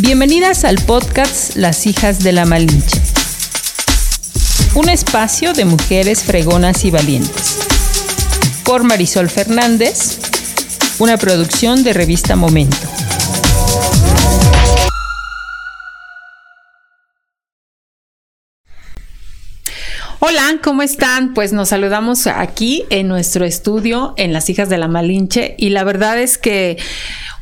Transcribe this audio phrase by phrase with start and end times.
[0.00, 3.00] Bienvenidas al podcast Las hijas de la Malinche.
[4.74, 7.60] Un espacio de mujeres fregonas y valientes.
[8.64, 10.18] Por Marisol Fernández,
[10.98, 12.76] una producción de revista Momento.
[20.18, 21.34] Hola, ¿cómo están?
[21.34, 25.84] Pues nos saludamos aquí en nuestro estudio en Las Hijas de la Malinche y la
[25.84, 26.78] verdad es que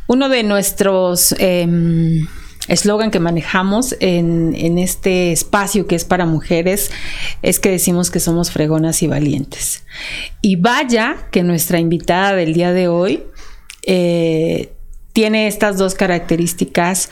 [0.07, 2.27] uno de nuestros em,
[2.69, 6.91] eslogan que manejamos en, en, este espacio que es para mujeres
[7.43, 9.84] es que decimos que somos fregonas y valientes.
[10.41, 13.25] Y vaya que nuestra invitada del día de hoy
[13.84, 14.73] eh,
[15.12, 17.11] tiene estas dos características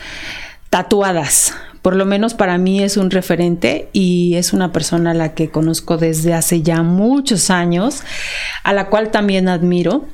[0.69, 1.53] tatuadas.
[1.81, 5.49] Por lo menos para mí es un referente y es una persona a la que
[5.49, 8.03] conozco desde hace ya muchos años,
[8.63, 10.07] a la cual también admiro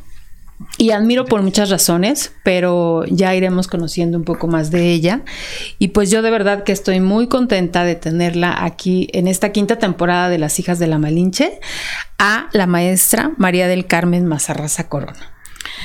[0.77, 5.21] y admiro por muchas razones, pero ya iremos conociendo un poco más de ella.
[5.79, 9.77] Y pues yo de verdad que estoy muy contenta de tenerla aquí en esta quinta
[9.77, 11.59] temporada de Las Hijas de la Malinche
[12.17, 15.36] a la maestra María del Carmen Mazarraza Corona.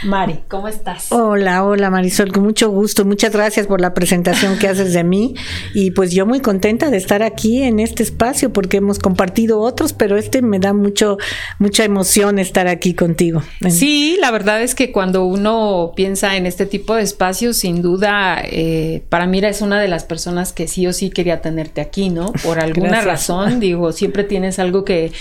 [0.05, 1.13] Mari, ¿cómo estás?
[1.13, 3.05] Hola, hola Marisol, con mucho gusto.
[3.05, 5.35] Muchas gracias por la presentación que haces de mí.
[5.75, 9.93] Y pues yo muy contenta de estar aquí en este espacio porque hemos compartido otros,
[9.93, 11.19] pero este me da mucho,
[11.59, 13.43] mucha emoción estar aquí contigo.
[13.71, 18.43] Sí, la verdad es que cuando uno piensa en este tipo de espacios, sin duda,
[18.45, 22.09] eh, para mí eres una de las personas que sí o sí quería tenerte aquí,
[22.09, 22.33] ¿no?
[22.45, 25.13] Por alguna razón, digo, siempre tienes algo que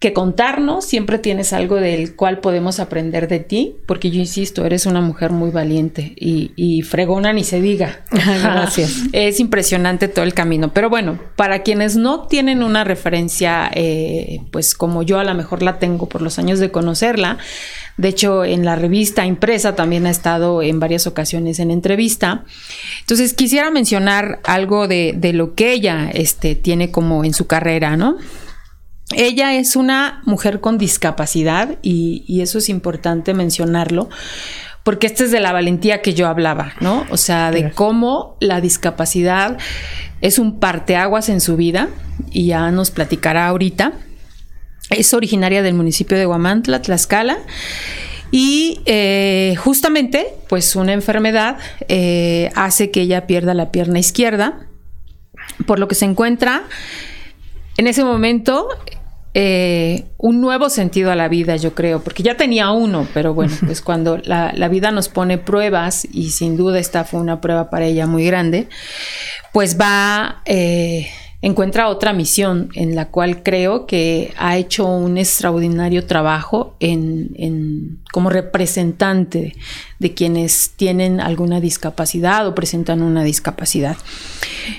[0.00, 4.86] que contarnos, siempre tienes algo del cual podemos aprender de ti, porque yo insisto, eres
[4.86, 8.00] una mujer muy valiente y, fregona ni se diga.
[8.10, 9.02] Gracias.
[9.12, 10.72] es impresionante todo el camino.
[10.72, 15.62] Pero bueno, para quienes no tienen una referencia, eh, pues como yo a lo mejor
[15.62, 17.36] la tengo por los años de conocerla,
[17.98, 22.44] de hecho, en la revista impresa también ha estado en varias ocasiones en entrevista.
[23.00, 27.98] Entonces, quisiera mencionar algo de, de lo que ella este, tiene como en su carrera,
[27.98, 28.16] ¿no?
[29.14, 34.08] Ella es una mujer con discapacidad y, eso es importante mencionarlo
[34.84, 37.04] porque esta es de la valentía que yo hablaba, ¿no?
[37.10, 39.58] O sea, de cómo la discapacidad
[40.22, 41.88] es un parteaguas en su vida
[42.30, 43.92] y ya nos platicará ahorita.
[44.88, 47.38] Es originaria del municipio de Guamantla, Tlaxcala.
[48.30, 54.66] Y eh, justamente, pues una enfermedad eh, hace que ella pierda la pierna izquierda,
[55.66, 56.62] por lo que se encuentra
[57.76, 58.68] en ese momento
[59.32, 63.54] eh, un nuevo sentido a la vida, yo creo, porque ya tenía uno, pero bueno,
[63.64, 67.70] pues cuando la, la, vida nos pone pruebas, y sin duda esta fue una prueba
[67.70, 68.68] para ella muy grande,
[69.52, 71.08] pues va eh,
[71.42, 78.28] encuentra otra misión en la cual creo que ha hecho un extraordinario trabajo en, como
[78.28, 79.54] representante
[79.98, 83.96] de quienes tienen alguna discapacidad o presentan una discapacidad.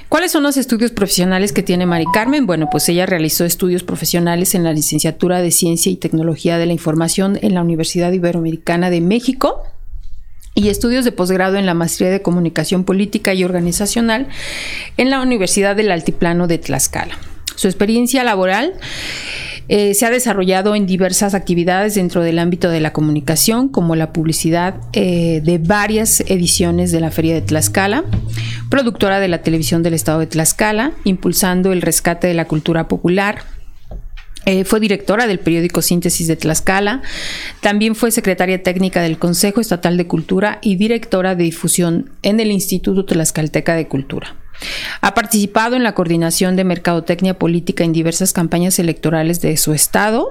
[0.07, 2.45] ¿Cuáles son los estudios profesionales que tiene Mari Carmen?
[2.45, 6.73] Bueno, pues ella realizó estudios profesionales en la licenciatura de Ciencia y Tecnología de la
[6.73, 9.63] Información en la Universidad Iberoamericana de México
[10.53, 14.27] y estudios de posgrado en la maestría de comunicación política y organizacional
[14.97, 17.17] en la Universidad del Altiplano de Tlaxcala.
[17.55, 18.73] Su experiencia laboral
[19.67, 24.11] eh, se ha desarrollado en diversas actividades dentro del ámbito de la comunicación, como la
[24.11, 28.03] publicidad eh, de varias ediciones de la Feria de Tlaxcala,
[28.69, 33.43] productora de la televisión del Estado de Tlaxcala, impulsando el rescate de la cultura popular,
[34.45, 37.01] eh, fue directora del periódico Síntesis de Tlaxcala.
[37.61, 42.51] También fue secretaria técnica del Consejo Estatal de Cultura y directora de difusión en el
[42.51, 44.35] Instituto Tlaxcalteca de Cultura.
[45.01, 50.29] Ha participado en la coordinación de mercadotecnia política en diversas campañas electorales de su estado.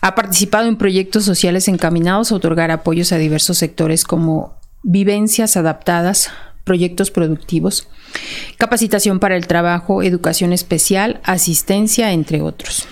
[0.00, 6.30] Ha participado en proyectos sociales encaminados a otorgar apoyos a diversos sectores como vivencias adaptadas,
[6.64, 7.88] proyectos productivos,
[8.58, 12.86] capacitación para el trabajo, educación especial, asistencia, entre otros.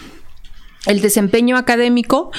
[0.87, 2.33] El desempeño académico,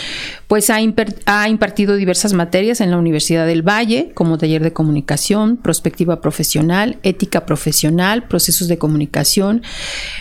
[0.47, 6.19] pues ha, impartido diversas materias en la Universidad del Valle, como taller de comunicación, prospectiva
[6.19, 9.63] profesional, ética profesional, procesos de comunicación,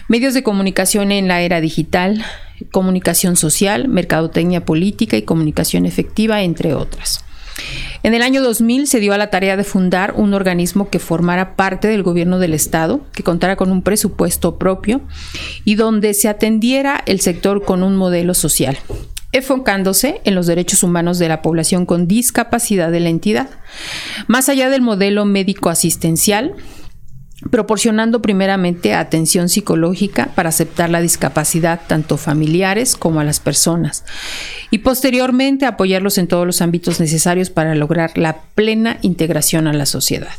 [0.07, 2.25] medios de comunicación en la era digital,
[2.71, 7.25] comunicación social, mercadotecnia política y comunicación efectiva, entre otras.
[8.03, 11.55] En el año 2000 se dio a la tarea de fundar un organismo que formara
[11.55, 15.01] parte del gobierno del Estado, que contara con un presupuesto propio
[15.65, 18.79] y donde se atendiera el sector con un modelo social
[19.33, 23.49] enfocándose en los derechos humanos de la población con discapacidad de la entidad.
[24.27, 26.55] Más allá del modelo médico asistencial,
[27.51, 34.05] proporcionando primeramente atención psicológica para aceptar la discapacidad tanto familiares como a las personas
[34.71, 39.87] y posteriormente apoyarlos en todos los ámbitos necesarios para lograr la plena integración a la
[39.87, 40.33] sociedad.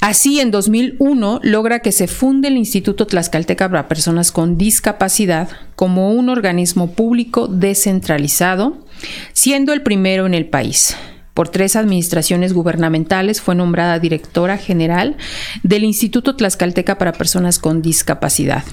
[0.00, 6.10] Así, en 2001 logra que se funde el Instituto Tlaxcalteca para Personas con Discapacidad como
[6.10, 8.84] un organismo público descentralizado,
[9.32, 10.96] siendo el primero en el país.
[11.34, 15.16] Por tres administraciones gubernamentales fue nombrada directora general
[15.62, 18.64] del Instituto Tlaxcalteca para Personas con Discapacidad.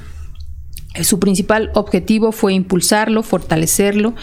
[1.04, 4.16] Su principal objetivo fue impulsarlo, fortalecerlo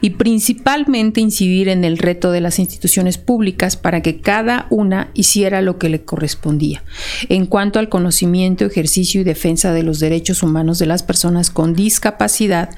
[0.00, 5.60] y principalmente incidir en el reto de las instituciones públicas para que cada una hiciera
[5.62, 6.84] lo que le correspondía.
[7.28, 11.74] En cuanto al conocimiento, ejercicio y defensa de los derechos humanos de las personas con
[11.74, 12.70] discapacidad,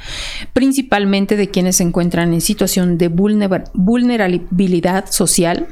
[0.55, 5.67] principalmente de quienes se encuentran en situación de vulnerabilidad social,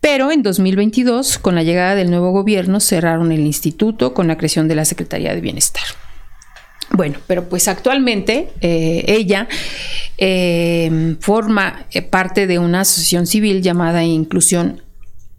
[0.00, 4.68] pero en 2022, con la llegada del nuevo gobierno, cerraron el instituto con la creación
[4.68, 5.84] de la Secretaría de Bienestar.
[6.90, 9.48] Bueno, pero pues actualmente eh, ella
[10.18, 14.82] eh, forma eh, parte de una asociación civil llamada Inclusión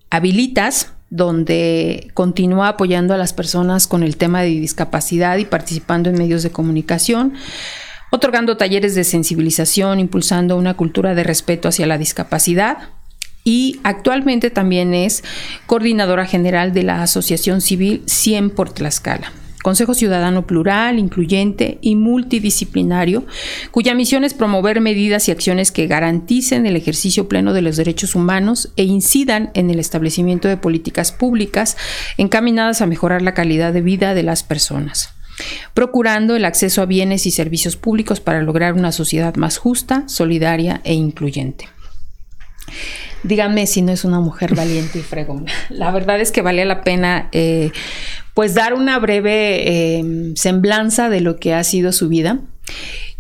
[0.10, 6.18] Habilitas, donde continúa apoyando a las personas con el tema de discapacidad y participando en
[6.18, 7.34] medios de comunicación,
[8.12, 12.90] otorgando talleres de sensibilización, impulsando una cultura de respeto hacia la discapacidad.
[13.44, 15.24] Y actualmente también es
[15.68, 19.32] coordinadora general de la Asociación Civil 100 por Tlaxcala.
[19.66, 23.26] Consejo Ciudadano Plural, Incluyente y Multidisciplinario,
[23.72, 28.14] cuya misión es promover medidas y acciones que garanticen el ejercicio pleno de los derechos
[28.14, 31.78] humanos e incidan en el establecimiento de políticas públicas
[32.18, 35.10] encaminadas a mejorar la calidad de vida de las personas
[35.74, 40.80] procurando el acceso a bienes y servicios públicos para lograr una sociedad más justa, solidaria
[40.84, 41.68] e incluyente.
[43.24, 45.52] Díganme si no es una mujer valiente y fregona.
[45.70, 47.72] La verdad es que vale la pena eh,
[48.36, 52.42] pues dar una breve em, semblanza de lo que ha sido su vida.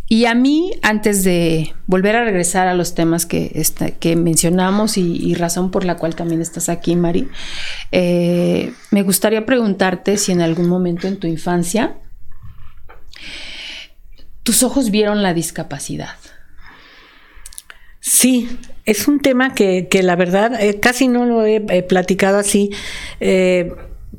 [0.07, 3.63] Y a mí, antes de volver a regresar a los temas que,
[3.99, 7.27] que mencionamos y, razón por la cual también estás aquí, Mari,
[7.91, 11.95] eh, me gustaría preguntarte si en algún momento en tu infancia
[14.43, 16.17] tus ojos vieron la discapacidad.
[17.99, 22.69] Sí, es un tema que, la verdad eh, casi no lo he, platicado así.
[23.19, 23.73] Eh,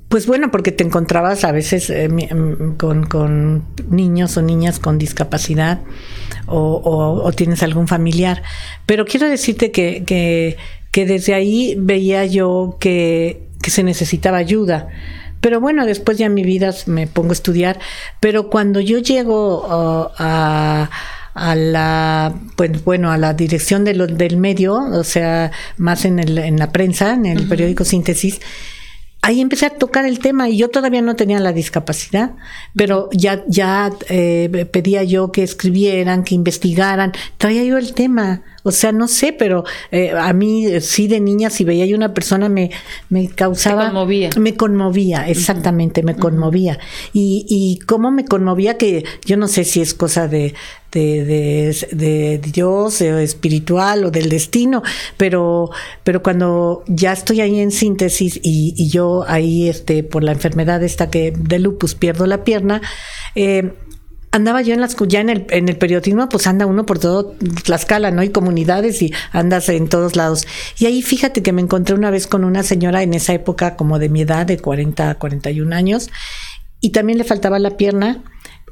[0.08, 5.80] pues bueno, porque te encontrabas a veces eh, mm, con, niños o niñas con discapacidad
[6.46, 8.42] o, tienes algún familiar.
[8.86, 14.88] Pero quiero decirte que, que, desde ahí veía yo que, se necesitaba ayuda.
[15.40, 17.78] Pero bueno, después ya en mi vida me pongo a estudiar.
[18.20, 20.90] Pero cuando yo llego uh, a
[21.34, 26.38] a la pues bueno a la dirección de del medio o sea más en, el,
[26.38, 28.40] en la prensa en el periódico síntesis
[29.26, 32.34] ahí empecé a tocar el tema y yo todavía no tenía la discapacidad,
[32.76, 38.42] pero ya, ya eh, pedía yo que escribieran, que investigaran, traía yo el tema.
[38.62, 42.14] O sea, no sé, pero eh, a mí sí de niña, si veía yo una
[42.14, 42.70] persona me,
[43.08, 43.84] me causaba...
[43.84, 44.30] Me conmovía.
[44.38, 46.78] Me conmovía, exactamente, me conmovía.
[47.12, 50.54] Y, y cómo me conmovía que yo no sé si es cosa de,
[50.92, 54.82] de, de, Dios o espiritual o del destino,
[55.16, 55.70] pero,
[56.04, 60.82] pero cuando ya estoy ahí en síntesis y, y yo ahí este, por la enfermedad
[60.82, 62.80] esta que de lupus pierdo la pierna,
[63.34, 63.72] eh,
[64.36, 67.34] andaba yo en las ya en el, en el periodismo, pues anda uno por todo
[67.64, 68.20] Tlaxcala, ¿no?
[68.20, 70.46] Hay comunidades y andas en todos lados.
[70.78, 73.98] Y ahí fíjate que me encontré una vez con una señora en esa época como
[73.98, 76.10] de mi edad, de 40 a 41 años,
[76.80, 78.22] y también le faltaba la pierna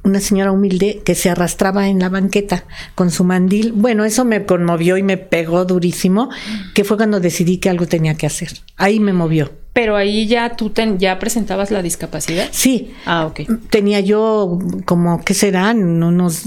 [0.05, 3.73] una señora humilde que se arrastraba en la banqueta con su mandil.
[3.73, 6.29] Bueno, eso me conmovió y me pegó durísimo,
[6.75, 8.51] que fue cuando decidí que algo tenía que hacer.
[8.77, 9.51] Ahí me movió.
[9.75, 12.47] Pero ahí ya tú ya presentabas la discapacidad.
[12.53, 12.95] Sí.
[13.07, 13.41] Ah, ok.
[13.71, 16.01] Tenía yo como, ¿qué serán?
[16.01, 16.45] Unos,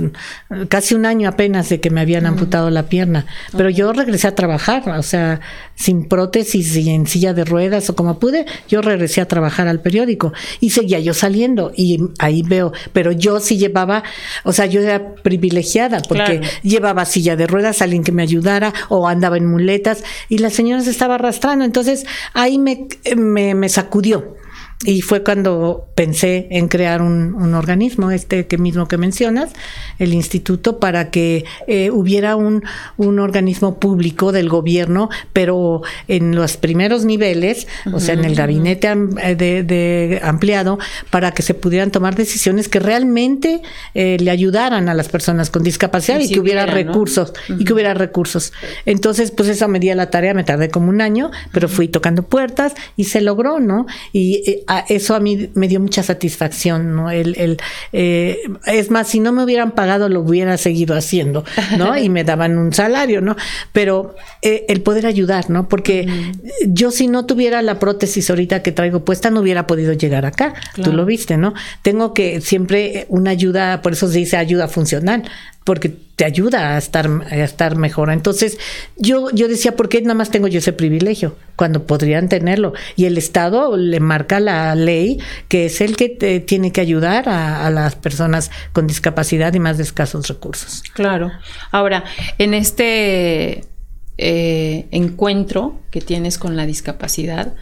[0.70, 3.26] casi un año apenas de que me habían amputado la pierna.
[3.52, 5.42] Pero yo regresé a trabajar, o sea,
[5.76, 9.82] sin prótesis y en silla de ruedas o como pude, yo regresé a trabajar al
[9.82, 14.04] periódico y seguía yo saliendo y ahí veo, pero yo sí llevaba,
[14.44, 19.08] o sea, yo era privilegiada porque llevaba silla de ruedas, alguien que me ayudara o
[19.08, 21.66] andaba en muletas y la señora se estaba arrastrando.
[21.66, 24.36] Entonces ahí me me, me sacudió.
[24.86, 29.50] Y fue cuando pensé en crear un, un, organismo, este que mismo que mencionas,
[29.98, 32.64] el instituto, para que eh, hubiera un,
[32.96, 38.96] un, organismo público del gobierno, pero en los primeros niveles, o sea, en el gabinete
[39.24, 40.78] eh, de, ampliado,
[41.10, 43.64] para que se pudieran tomar decisiones que realmente
[43.96, 47.96] eh, le ayudaran a las personas con discapacidad y, que hubiera recursos, y que hubiera
[47.96, 48.54] recursos.
[48.86, 52.22] Entonces, pues esa me di la tarea, me tardé como un año, pero fui tocando
[52.22, 53.88] puertas y se logró, ¿no?
[54.14, 57.10] Y eso a mí me dio mucha satisfacción, ¿no?
[57.10, 57.58] El, el
[57.94, 61.44] eh, es más, si no me hubieran pagado, lo hubiera seguido haciendo,
[61.78, 61.98] ¿no?
[62.08, 63.36] Y me daban un salario, ¿no?
[63.72, 65.68] Pero eh, el poder ayudar, ¿no?
[65.68, 66.08] Porque
[66.68, 70.54] yo si no tuviera la prótesis ahorita que traigo puesta, no hubiera podido llegar acá.
[70.84, 71.54] Tú lo viste, ¿no?
[71.82, 75.24] Tengo que siempre una ayuda, por eso se dice ayuda funcional
[75.68, 78.10] porque te ayuda a estar, a estar mejor.
[78.10, 78.58] Entonces,
[78.96, 81.36] yo, yo decía, ¿por qué nada más tengo yo ese privilegio?
[81.58, 82.72] Cuando podrían tenerlo.
[82.96, 85.20] Y el Estado le marca la ley
[85.50, 86.08] que es el que
[86.48, 90.84] tiene que ayudar a, las personas con discapacidad y más de escasos recursos.
[90.94, 91.34] Claro.
[91.72, 92.06] Ahora,
[92.38, 93.66] en este
[94.18, 97.56] eh, encuentro que tienes con la discapacidad,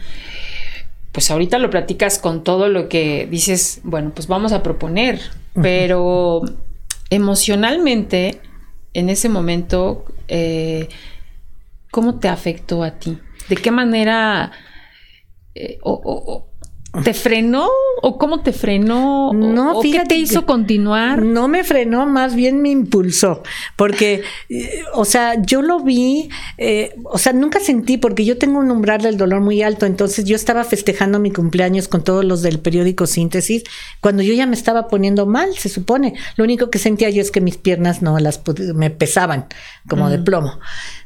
[1.10, 5.18] pues ahorita lo platicas con todo lo que dices, bueno, pues vamos a proponer,
[5.60, 6.44] pero
[7.10, 8.40] emocionalmente,
[8.92, 10.88] en ese momento, eh,
[11.90, 13.18] ¿cómo te afectó a ti?
[13.48, 14.52] ¿De qué manera
[15.54, 16.48] eh, o,
[17.04, 17.68] ¿Te frenó
[18.02, 19.32] o cómo te frenó?
[19.32, 21.22] No, ¿qué te hizo continuar?
[21.22, 23.42] No me frenó, más bien me impulsó,
[23.76, 28.58] porque, eh, o sea, yo lo vi, eh, o sea, nunca sentí, porque yo tengo
[28.58, 32.42] un umbral del dolor muy alto, entonces yo estaba festejando mi cumpleaños con todos los
[32.42, 33.64] del periódico Síntesis,
[34.00, 36.14] cuando yo ya me estaba poniendo mal, se supone.
[36.36, 38.40] Lo único que sentía yo es que mis piernas no las
[38.74, 39.46] me pesaban
[39.88, 40.24] como de mm.
[40.24, 40.58] plomo.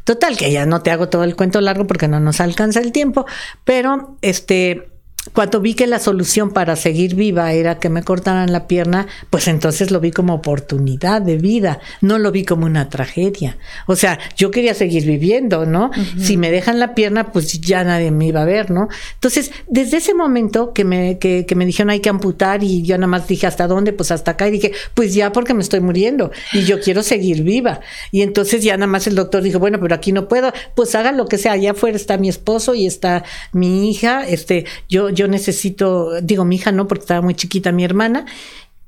[0.05, 2.93] Total, que ya no te hago todo el cuento largo porque no nos alcanza el
[2.93, 3.27] tiempo,
[3.65, 4.90] pero este
[5.35, 9.49] cuando vi que la solución para seguir viva era que me cortaran la pierna, pues
[9.49, 13.59] entonces lo vi como oportunidad de vida, no lo vi como una tragedia.
[13.87, 15.91] O sea, yo quería seguir viviendo, ¿no?
[16.19, 18.89] Si me dejan la pierna, pues ya nadie me iba a ver, ¿no?
[19.15, 22.97] Entonces, desde ese momento que me, que, que me dijeron hay que amputar y yo
[22.97, 25.81] nada más dije hasta dónde, pues hasta acá y dije, pues ya porque me estoy
[25.81, 27.81] muriendo y yo quiero seguir viva.
[28.11, 31.13] Y entonces ya nada más el doctor dijo, bueno, pero aquí no puedo, pues haga
[31.13, 33.23] lo que sea, allá afuera está mi esposo y está
[33.53, 37.85] mi hija, este, yo yo, necesito, digo, mi hija no, porque estaba muy chiquita mi
[37.85, 38.27] hermana,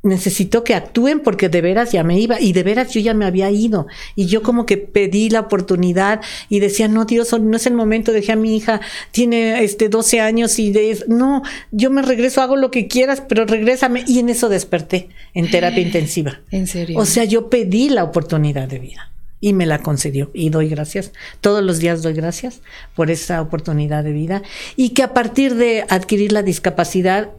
[0.02, 3.24] necesito que actúen porque de veras ya me iba y de veras yo ya me
[3.24, 3.86] había ido.
[4.16, 8.12] Y yo como que pedí la oportunidad y decía no Dios no es el momento
[8.12, 8.80] dejé a mi hija
[9.12, 13.44] tiene este 12 años y de no yo me regreso hago lo que quieras pero
[13.44, 14.04] regrésame.
[14.06, 16.40] Y en eso desperté en terapia intensiva.
[16.50, 19.11] En serio o sea yo pedí la oportunidad de vida
[19.42, 21.12] y me la concedió y doy gracias.
[21.42, 22.62] Todos los días doy gracias
[22.94, 24.42] por esa oportunidad de vida
[24.76, 27.30] y que a partir de adquirir la discapacidad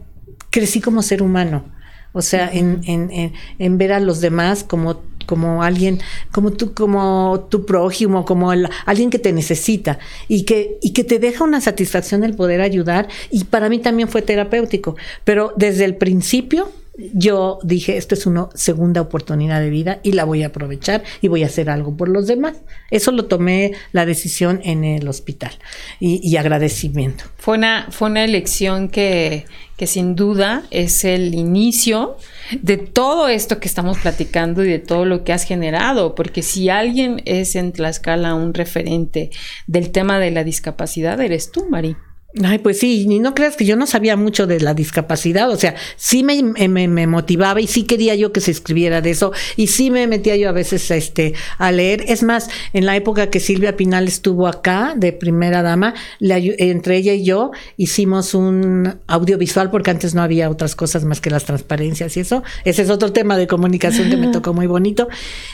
[0.50, 1.64] crecí como ser humano.
[2.12, 5.98] O sea, en, en, en, ver a los demás como, como alguien,
[6.30, 11.18] como tú, como tu prójimo, como alguien que te necesita y que, y que te
[11.18, 13.08] deja una satisfacción el poder ayudar.
[13.32, 14.94] Y para mí también fue terapéutico.
[15.24, 20.24] Pero desde el principio yo dije, esto es una segunda oportunidad de vida y la
[20.24, 22.56] voy a aprovechar y voy a hacer algo por los demás.
[22.90, 25.52] Eso lo tomé la decisión en el hospital
[25.98, 27.24] y, agradecimiento.
[27.36, 29.46] Fue una, fue una elección que,
[29.76, 32.16] que sin duda es el inicio
[32.60, 36.68] de todo esto que estamos platicando y de todo lo que has generado, porque si
[36.68, 39.30] alguien es en Tlaxcala un referente
[39.66, 41.96] del tema de la discapacidad, eres tú, Mari.
[42.42, 45.56] Ay, pues sí, y no creas que yo no sabía mucho de la discapacidad, o
[45.56, 49.68] sea, sí me, me, motivaba y sí quería yo que se escribiera de eso y
[49.68, 52.04] sí me metía yo a veces este, a leer.
[52.08, 57.12] Es más, en la época que Silvia Pinal estuvo acá de primera dama, entre ella
[57.12, 62.16] y yo hicimos un audiovisual porque antes no había otras cosas más que las transparencias
[62.16, 62.42] y eso.
[62.64, 65.06] Ese es otro tema de comunicación que me tocó muy bonito.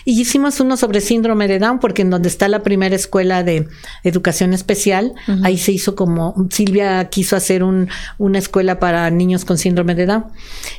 [0.06, 3.68] Y hicimos uno sobre síndrome de Down porque en donde está la primera escuela de
[4.02, 6.48] educación especial, ahí se hizo como...
[6.70, 10.26] Silvia quiso hacer un, una escuela para niños con síndrome de Down.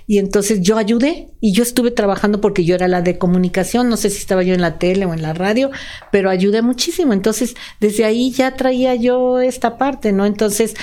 [0.07, 3.97] Y entonces yo ayudé y yo estuve trabajando porque yo era la de comunicación, no
[3.97, 5.69] sé si estaba yo en la tele o en la radio,
[6.09, 7.11] pero ayudé muchísimo.
[7.11, 10.25] Entonces, desde ahí ya traía yo esta parte, ¿no?
[10.25, 10.75] Entonces,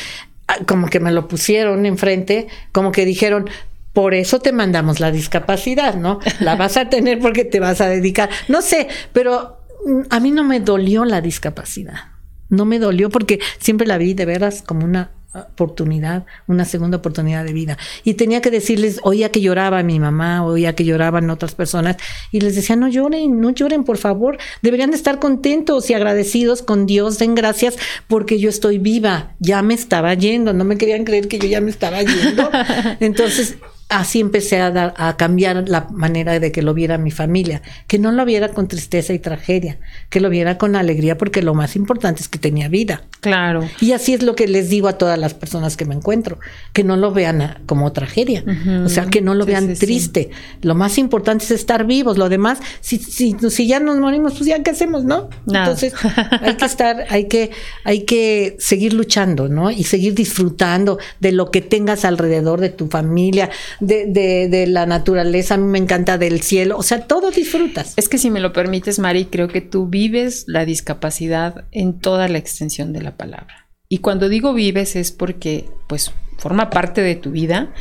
[0.47, 3.49] ah, como que me lo pusieron enfrente, como que dijeron,
[3.95, 6.19] por eso te mandamos la discapacidad, ¿no?
[6.41, 8.29] La vas a tener porque te vas a dedicar.
[8.49, 12.18] No sé, pero mm, a mí no me dolió la discapacidad
[12.49, 17.45] no me dolió porque siempre la vi de veras como una oportunidad, una segunda oportunidad
[17.45, 17.79] de vida.
[18.05, 21.97] Y tenía que decirles, oía que lloraba mi mamá, oía que lloraban otras personas,
[22.33, 26.63] y les decía, no lloren, no lloren, por favor, deberían de estar contentos y agradecidos
[26.63, 27.77] con Dios, den gracias
[28.07, 31.61] porque yo estoy viva, ya me estaba yendo, no me querían creer que yo ya
[31.61, 32.51] me estaba yendo.
[33.01, 33.57] Entonces,
[33.89, 37.99] así empecé a, dar, a cambiar la manera de que lo viera mi familia, que
[37.99, 39.79] no lo viera con tristeza y tragedia,
[40.11, 43.03] que lo viera con alegría, porque lo más importante es que tenía vida.
[43.21, 43.69] Claro.
[43.81, 46.39] Y así es lo que les digo a todas las personas que me encuentro,
[46.73, 48.45] que no lo vean como tragedia,
[48.85, 50.31] o sea, que no lo vean triste.
[50.63, 54.47] Lo más importante es estar vivos, lo demás, si, si, si ya nos morimos, pues
[54.47, 55.31] ya qué hacemos, ¿no?
[55.47, 55.95] Entonces,
[56.43, 57.51] hay que estar, hay que,
[57.85, 59.71] hay que seguir luchando, ¿no?
[59.71, 65.55] Y seguir disfrutando de lo que tengas alrededor de tu familia, de, de, la naturaleza,
[65.55, 67.95] a mí me encanta del cielo, o sea, todo disfrutas.
[67.97, 72.29] Es que si me lo permites, Mari, creo que tú vives la discapacidad en toda
[72.29, 73.69] la extensión de la palabra.
[73.89, 77.73] Y cuando digo vives es porque, pues, forma parte de tu vida,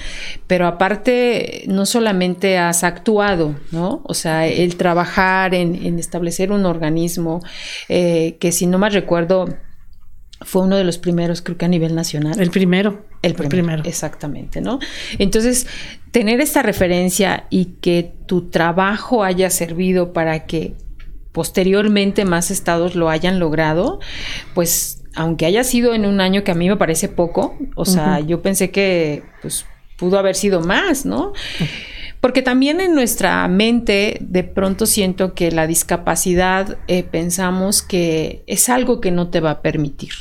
[0.47, 4.01] pero aparte no solamente has actuado, ¿no?
[4.03, 7.41] O sea, el trabajar en, establecer un organismo
[7.87, 9.47] eh, que si no más recuerdo
[10.41, 12.39] fue uno de los primeros, creo que a nivel nacional.
[12.39, 13.05] El primero.
[13.21, 13.83] El primero.
[13.85, 14.79] Exactamente, ¿no?
[15.17, 15.67] Entonces,
[16.11, 20.75] tener esta referencia y que tu trabajo haya servido para que
[21.31, 23.99] posteriormente más estados lo hayan logrado,
[24.53, 28.19] pues aunque haya sido en un año que a mí me parece poco, o sea,
[28.19, 29.65] yo pensé que pues
[29.97, 31.33] pudo haber sido más, ¿no?
[32.21, 38.69] Porque también en nuestra mente de pronto siento que la discapacidad eh, pensamos que es
[38.69, 40.11] algo que no te va a permitir.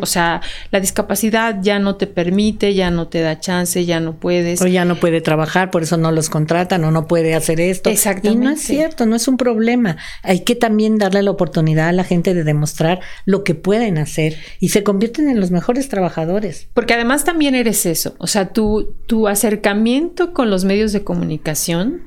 [0.00, 4.14] O sea, la discapacidad ya no te permite, ya no te da chance, ya no
[4.14, 4.60] puedes.
[4.62, 7.90] O ya no puede trabajar, por eso no los contratan o no puede hacer esto.
[7.90, 8.44] Exactamente.
[8.44, 9.96] Y no es cierto, no es un problema.
[10.22, 14.36] Hay que también darle la oportunidad a la gente de demostrar lo que pueden hacer
[14.60, 16.68] y se convierten en los mejores trabajadores.
[16.74, 18.14] Porque además también eres eso.
[18.18, 22.02] O sea, tu, tu acercamiento con los medios de comunicación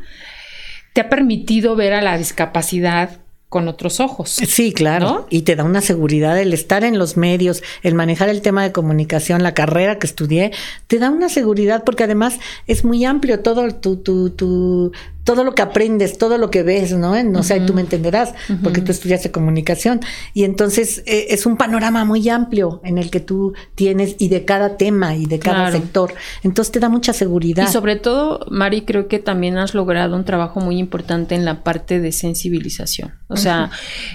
[0.93, 3.25] te ha permitido ver a la discapacidad
[3.55, 4.31] con otros ojos.
[4.31, 5.27] Sí, claro.
[5.29, 8.74] Y te da una seguridad el estar en los medios, el manejar el tema de
[8.74, 10.51] comunicación, la carrera que estudié,
[10.88, 14.91] te da una seguridad porque además es muy amplio todo tu, tu, tu,
[15.25, 17.22] todo lo que aprendes, todo lo que ves, ¿no?
[17.24, 20.00] No sé, tú me entenderás, porque tú estudiaste comunicación.
[20.36, 24.46] Y entonces eh, es un panorama muy amplio en el que tú tienes y de
[24.46, 26.13] cada tema y de cada sector.
[26.44, 27.67] Entonces te da mucha seguridad.
[27.67, 31.63] Y sobre todo, Mari, creo que también has logrado un trabajo muy importante en la
[31.63, 33.15] parte de sensibilización.
[33.27, 33.72] O sea,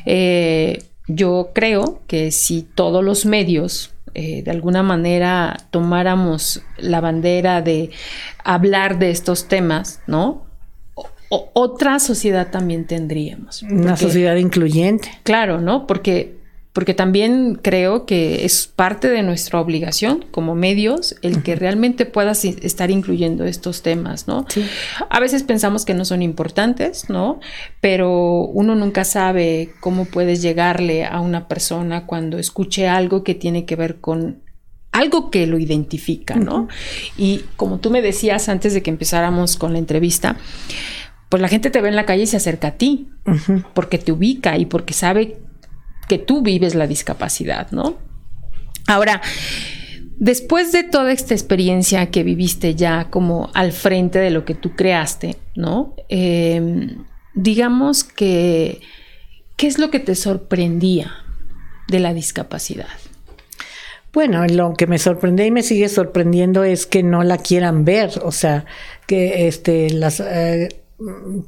[0.06, 7.62] eh, yo creo que si todos los medios eh, de alguna manera tomáramos la bandera
[7.62, 7.90] de
[8.44, 10.49] hablar de estos temas, ¿no?
[11.30, 13.62] Otra sociedad también tendríamos.
[13.62, 15.10] Una sociedad incluyente.
[15.22, 15.86] Claro, ¿no?
[15.86, 16.36] Porque,
[16.72, 22.44] porque también creo que es parte de nuestra obligación como medios el que realmente puedas
[22.44, 24.44] estar incluyendo estos temas, ¿no?
[25.08, 27.38] A veces pensamos que no son importantes, ¿no?
[27.80, 33.64] Pero uno nunca sabe cómo puedes llegarle a una persona cuando escuche algo que tiene
[33.66, 34.42] que ver con
[34.92, 36.68] algo que lo identifica, ¿no?
[37.16, 40.36] Y como tú me decías antes de que empezáramos con la entrevista,
[41.30, 43.08] pues la gente te ve en la calle y se acerca a ti,
[43.72, 45.38] porque te ubica y porque sabe
[46.08, 47.96] que tú vives la discapacidad, ¿no?
[48.88, 49.22] Ahora,
[50.18, 54.74] después de toda esta experiencia que viviste ya como al frente de lo que tú
[54.74, 55.94] creaste, ¿no?
[56.08, 58.80] Em, digamos que,
[59.56, 61.12] ¿qué es lo que te sorprendía
[61.86, 62.88] de la discapacidad?
[64.12, 68.10] Bueno, lo que me sorprende y me sigue sorprendiendo es que no la quieran ver,
[68.24, 68.64] o sea,
[69.06, 70.80] que este, las, eh,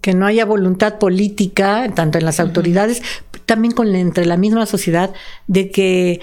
[0.01, 3.03] que no haya voluntad política, tanto en las autoridades,
[3.47, 5.13] también con entre la misma sociedad,
[5.47, 6.21] de que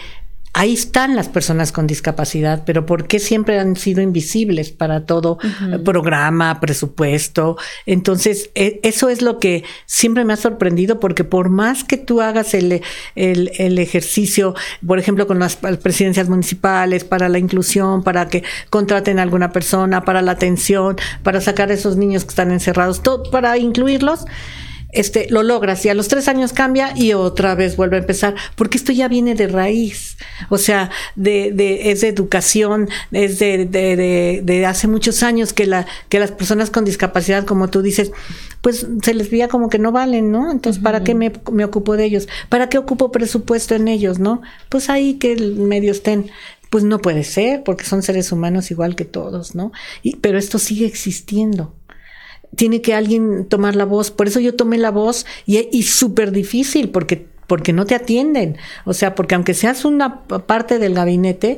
[0.59, 5.37] ahí están las personas con discapacidad, pero ¿por qué siempre han sido invisibles para todo
[5.85, 7.55] programa, presupuesto?
[7.85, 12.19] Entonces, e, eso es lo que siempre me ha sorprendido, porque por más que tú
[12.19, 12.81] hagas el,
[13.15, 14.53] el, ejercicio,
[14.85, 20.03] por ejemplo, con las presidencias municipales, para la inclusión, para que contraten a alguna persona,
[20.03, 24.25] para la atención, para sacar a esos niños que están encerrados, todo, para incluirlos,
[24.91, 28.35] este, lo logras y a los tres años cambia y otra vez vuelve a empezar,
[28.55, 30.17] porque esto ya viene de raíz,
[30.49, 35.65] o sea, de, de, es de educación, es de, de, de, hace muchos años que,
[35.65, 38.11] la, que las personas con discapacidad, como tú dices,
[38.61, 40.51] pues se les veía como que no valen, ¿no?
[40.51, 42.27] Entonces, ¿para qué me, me ocupo de ellos?
[42.49, 44.41] ¿Para qué ocupo presupuesto en ellos, no?
[44.69, 46.29] Pues ahí que el medio estén
[46.69, 49.71] pues no puede ser, porque son seres humanos igual que todos, ¿no?
[50.03, 51.78] Y, pero esto sigue existiendo
[52.55, 54.11] tiene que alguien tomar la voz.
[54.11, 58.57] Por eso yo tomé la voz y, y súper difícil porque porque no te atienden.
[58.85, 61.57] O sea, porque aunque seas una parte del gabinete,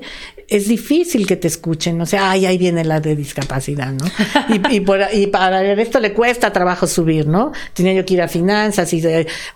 [0.51, 4.05] es difícil que te escuchen, o sea, ay, ahí viene la de discapacidad, ¿no?
[4.49, 7.53] Y, y, por, y para esto le cuesta trabajo subir, ¿no?
[7.73, 9.01] Tenía yo que ir a finanzas y,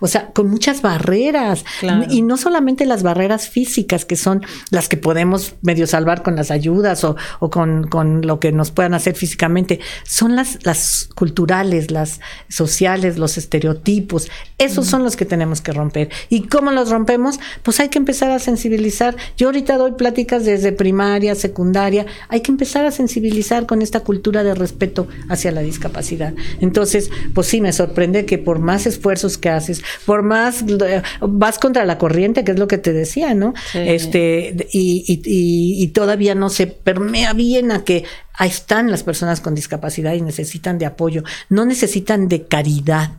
[0.00, 1.66] o sea, con muchas barreras.
[2.08, 6.50] Y no solamente las barreras físicas, que son las que podemos medio salvar con las
[6.50, 11.90] ayudas o, o con, con, lo que nos puedan hacer físicamente, son las, las culturales,
[11.90, 14.30] las sociales, los estereotipos.
[14.56, 16.08] Esos son los que tenemos que romper.
[16.30, 17.38] ¿Y cómo los rompemos?
[17.62, 19.14] Pues hay que empezar a sensibilizar.
[19.36, 22.06] Yo ahorita doy pláticas desde primaria, secundaria.
[22.28, 26.32] Hay que empezar a sensibilizar con esta cultura de respeto hacia la discapacidad.
[26.60, 31.58] Entonces, pues sí, me sorprende que por más esfuerzos que haces, por más eh, vas
[31.58, 33.52] contra la corriente, que es lo que te decía, ¿no?
[33.74, 39.40] Este, y, y, y todavía no se permea bien a que ahí están las personas
[39.40, 43.10] con discapacidad y necesitan de apoyo, no necesitan de caridad,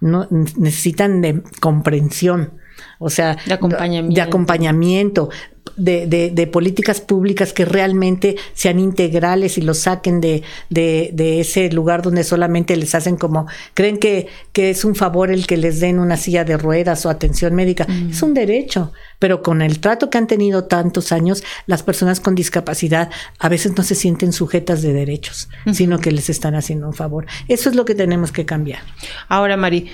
[0.00, 2.59] no necesitan de comprensión.
[2.98, 4.14] O sea, de acompañamiento.
[4.14, 5.28] De acompañamiento
[5.76, 11.70] de, de, de, políticas públicas que realmente sean integrales y los saquen de, de, ese
[11.70, 15.80] lugar donde solamente les hacen como, creen que, que, es un favor el que les
[15.80, 17.86] den una silla de ruedas o atención médica.
[17.88, 18.10] Mm.
[18.10, 22.34] Es un derecho, pero con el trato que han tenido tantos años, las personas con
[22.34, 26.94] discapacidad a veces no se sienten sujetas de derechos, sino que les están haciendo un
[26.94, 27.26] favor.
[27.48, 28.80] Eso es lo que tenemos que cambiar.
[29.28, 29.90] Ahora, Mari,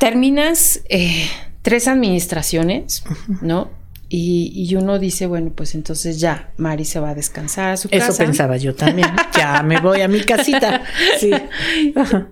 [0.00, 1.28] terminas eh,
[1.62, 3.04] tres administraciones,
[3.42, 3.70] ¿no?
[4.12, 8.08] Y, uno dice, bueno, pues entonces ya, Mari se va a descansar a su casa.
[8.08, 9.08] Eso pensaba yo también.
[9.36, 10.82] ya me voy a mi casita.
[11.20, 11.30] Sí.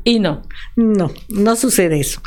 [0.02, 0.42] Y no.
[0.74, 2.20] No, no sucede eso.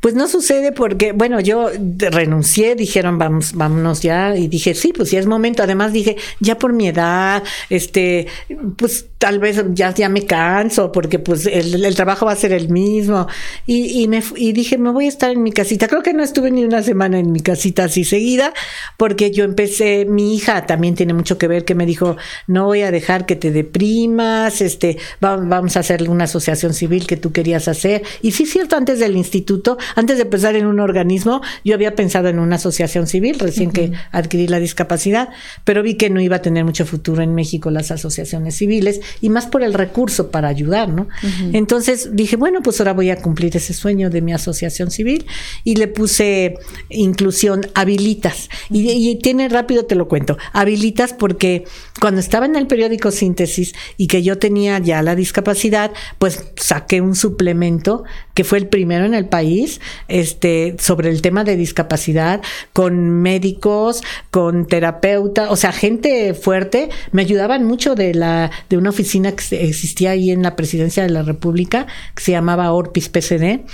[0.00, 5.10] Pues no sucede porque, bueno, yo renuncié, dijeron vamos, vámonos ya, y dije, sí, pues
[5.10, 5.62] ya es momento.
[5.62, 8.28] Además dije, ya por mi edad, este,
[8.76, 12.68] pues tal vez ya, ya me canso, porque pues el, trabajo va a ser el
[12.68, 13.26] mismo.
[13.66, 15.88] Y, y, me, y dije, me voy a estar en mi casita.
[15.88, 18.54] Creo que no estuve ni una semana en mi casita así seguida,
[18.96, 22.82] porque yo empecé, mi hija también tiene mucho que ver, que me dijo, no voy
[22.82, 27.66] a dejar que te deprimas, este, vamos a hacer una asociación civil que tú querías
[27.66, 28.02] hacer.
[28.22, 32.28] Y sí cierto, antes del instituto, antes de pensar en un organismo, yo había pensado
[32.28, 35.28] en una asociación civil recién que adquirí la discapacidad,
[35.64, 39.28] pero vi que no iba a tener mucho futuro en México las asociaciones civiles y
[39.28, 41.08] más por el recurso para ayudar, ¿no?
[41.52, 45.26] Entonces dije, bueno, pues ahora voy a cumplir ese sueño de mi asociación civil
[45.64, 48.48] y le puse inclusión habilitas.
[48.70, 51.64] Y, y tiene rápido, te lo cuento, habilitas porque
[52.00, 57.00] cuando estaba en el periódico Síntesis y que yo tenía ya la discapacidad, pues saqué
[57.00, 59.77] un suplemento que fue el primero en el país,
[60.08, 62.40] este, sobre el tema de discapacidad,
[62.72, 68.90] con médicos, con terapeuta, o sea, gente fuerte, me ayudaban mucho de la, de una
[68.90, 73.64] oficina que existía ahí en la presidencia de la República, que se llamaba Orpis PCD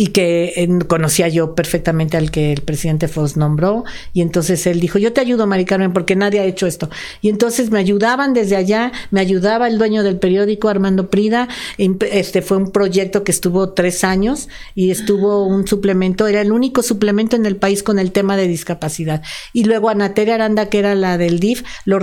[0.00, 3.84] y que conocía yo perfectamente al que el presidente Foss nombró
[4.14, 6.88] y entonces él dijo, yo te ayudo, Mari Carmen, porque nadie ha hecho esto.
[7.20, 12.40] Y entonces me ayudaban desde allá, me ayudaba el dueño del periódico, Armando Prida, este
[12.40, 17.36] fue un proyecto que estuvo tres años y estuvo un suplemento, era el único suplemento
[17.36, 19.20] en el país con el tema de discapacidad.
[19.52, 21.98] Y luego Anateria Aranda, que era la del DIF, lo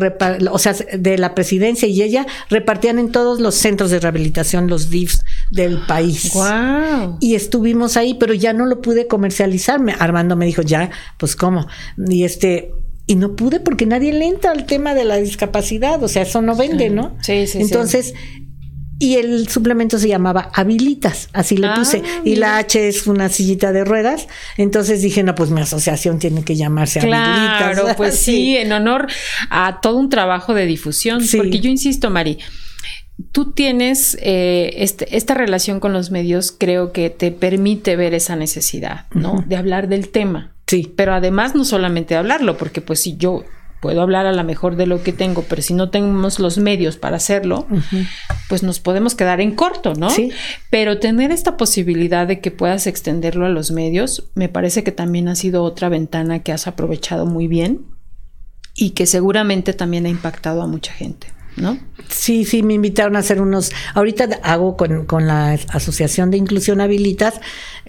[0.52, 4.92] o sea, de la presidencia y ella repartían en todos los centros de rehabilitación los
[4.92, 6.32] DIFs del país.
[6.36, 7.18] Wow.
[7.22, 9.80] Y estuvimos ahí, pero ya no lo pude comercializar.
[10.00, 11.68] Armando me dijo, ya, pues cómo.
[11.98, 12.72] Y este,
[13.06, 16.42] y no pude porque nadie le entra al tema de la discapacidad, o sea, eso
[16.42, 17.16] no vende, ¿no?
[17.22, 17.60] Sí, sí.
[17.62, 18.14] Entonces,
[19.00, 22.02] y el suplemento se llamaba Habilitas, así le puse.
[22.04, 24.28] Ah, y la H es una sillita de ruedas.
[24.58, 27.74] Entonces dije, no, pues mi asociación tiene que llamarse Habilitas.
[27.80, 28.58] Claro, pues sí.
[28.58, 29.08] en honor
[29.52, 31.22] a todo un trabajo de difusión.
[31.38, 32.40] Porque yo insisto, Mari,
[33.32, 38.36] tú tienes eh, este, esta relación con los medios, creo que te permite ver esa
[38.36, 39.44] necesidad, ¿no?
[39.48, 40.54] De hablar del tema.
[40.68, 40.94] Sí.
[40.96, 43.44] Pero además no solamente hablarlo, porque pues si yo
[43.82, 46.98] puedo hablar a lo mejor de lo que tengo, pero si no tenemos los medios
[46.98, 47.68] para hacerlo,
[48.50, 50.10] pues nos podemos quedar en corto, ¿no?
[50.10, 50.32] Sí.
[50.70, 55.28] Pero tener esta posibilidad de que puedas extenderlo a los medios, me parece que también
[55.28, 57.86] ha sido otra ventana que has aprovechado muy bien
[58.76, 61.37] y que seguramente también ha impactado a mucha gente.
[61.58, 61.78] ¿No?
[62.10, 63.72] Sí, sí, me invitaron a hacer unos.
[63.94, 67.42] Ahorita hago con, con, la Asociación de Inclusión Habilitas,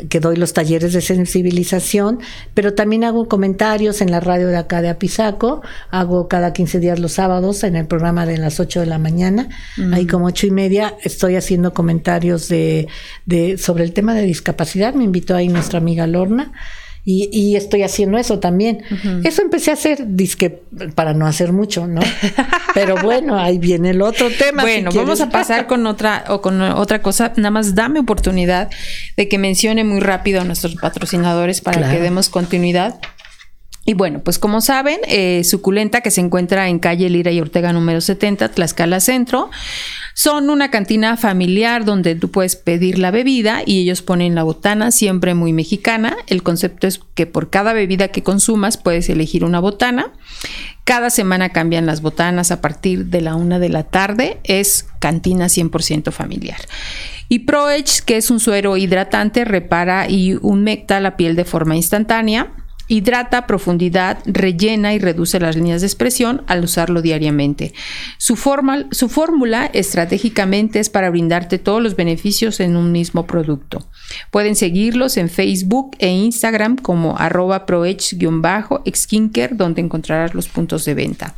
[0.09, 2.18] que doy los talleres de sensibilización,
[2.54, 5.62] pero también hago comentarios en la radio de acá de Apizaco.
[5.90, 9.48] Hago cada 15 días los sábados en el programa de las 8 de la mañana.
[9.92, 12.88] Ahí como ocho y media estoy haciendo comentarios de,
[13.26, 14.94] de sobre el tema de discapacidad.
[14.94, 16.52] Me invitó ahí nuestra amiga Lorna.
[17.11, 18.83] Y, estoy haciendo eso también.
[19.25, 20.61] Eso empecé a hacer, disque
[20.94, 22.03] para no hacer mucho, ¿no?
[22.75, 24.61] Pero bueno, ahí viene el otro tema.
[24.61, 27.33] Bueno, vamos a pasar con otra o con otra cosa.
[27.37, 28.68] Nada más dame oportunidad
[29.16, 33.01] de que mencione muy rápido a nuestros patrocinadores para que demos continuidad.
[33.87, 37.73] Y bueno, pues como saben, eh, Suculenta, que se encuentra en calle Lira y Ortega
[37.73, 39.49] número 70, Tlaxcala Centro,
[40.18, 44.90] son una cantina familiar donde tú puedes pedir la bebida y ellos ponen la botana,
[44.90, 46.16] siempre muy mexicana.
[46.26, 50.12] El concepto es que por cada bebida que consumas puedes elegir una botana.
[50.83, 54.40] Cada semana cambian las botanas a partir de la una de la tarde.
[54.42, 56.59] Es cantina 100% familiar.
[57.28, 62.57] Y ProEdge, que es un suero hidratante, repara y humecta la piel de forma instantánea
[62.88, 67.72] hidrata profundidad, rellena y reduce las líneas de expresión al usarlo diariamente.
[68.16, 68.37] Su,
[68.90, 73.87] su fórmula estratégicamente es para brindarte todos los beneficios en un mismo producto.
[74.31, 81.35] Pueden seguirlos en Facebook e Instagram como arroba proedge-skincare donde encontrarás los puntos de venta.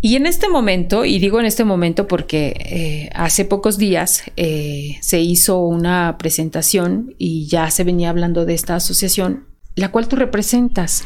[0.00, 4.96] Y en este momento, y digo en este momento porque eh, hace pocos días eh,
[5.00, 10.14] se hizo una presentación y ya se venía hablando de esta asociación, la cual tú
[10.14, 11.02] representas.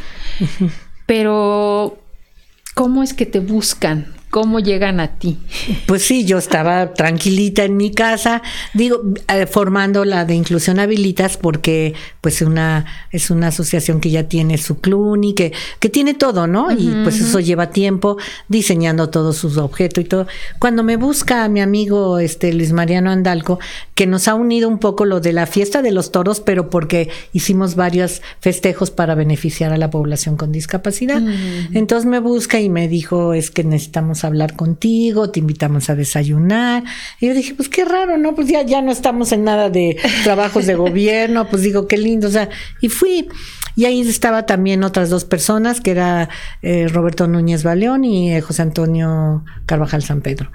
[1.06, 1.98] Pero,
[2.74, 4.12] ¿cómo es que te buscan?
[4.34, 5.38] ¿Cómo llegan a ti?
[5.86, 8.42] Pues sí, yo estaba tranquilita en mi casa,
[8.72, 14.24] digo, eh, formando la de Inclusión Habilitas porque pues una es una asociación que ya
[14.24, 16.72] tiene su cluny, que, que tiene todo, ¿no?
[16.72, 18.16] y pues eso lleva tiempo
[18.48, 20.26] diseñando todos sus objetos y todo.
[20.58, 23.60] Cuando me busca mi amigo este Luis Mariano Andalco,
[23.94, 27.08] que nos ha unido un poco lo de la fiesta de los toros, pero porque
[27.32, 31.22] hicimos varios festejos para beneficiar a la población con discapacidad.
[31.72, 36.84] Entonces me busca y me dijo, es que necesitamos hablar contigo, te invitamos a desayunar.
[37.20, 38.34] Y yo dije, pues qué raro, ¿no?
[38.34, 42.28] Pues ya, ya no estamos en nada de trabajos de gobierno, pues digo, qué lindo,
[42.28, 42.48] o sea,
[42.80, 43.28] y fui.
[43.76, 46.28] Y ahí estaba también otras dos personas, que era
[46.62, 50.50] eh, Roberto Núñez Baleón y eh, José Antonio Carvajal San Pedro.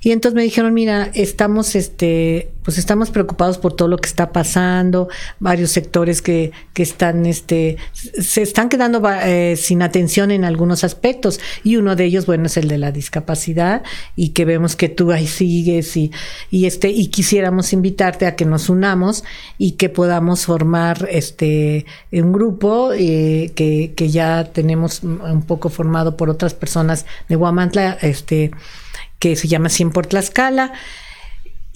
[0.00, 4.30] Y entonces me dijeron, mira, estamos, este, pues estamos preocupados por todo lo que está
[4.30, 5.08] pasando,
[5.40, 11.40] varios sectores que, que están, este, se están quedando eh, sin atención en algunos aspectos.
[11.64, 13.82] Y uno de ellos, bueno, es el de la discapacidad
[14.14, 16.12] y que vemos que tú ahí sigues y,
[16.50, 19.24] y este, y quisiéramos invitarte a que nos unamos
[19.58, 22.55] y que podamos formar, este, un grupo
[22.94, 28.50] eh, que, ya tenemos un poco formado por otras personas de Guamantla, este,
[29.18, 30.72] que se llama 100 por Tlaxcala.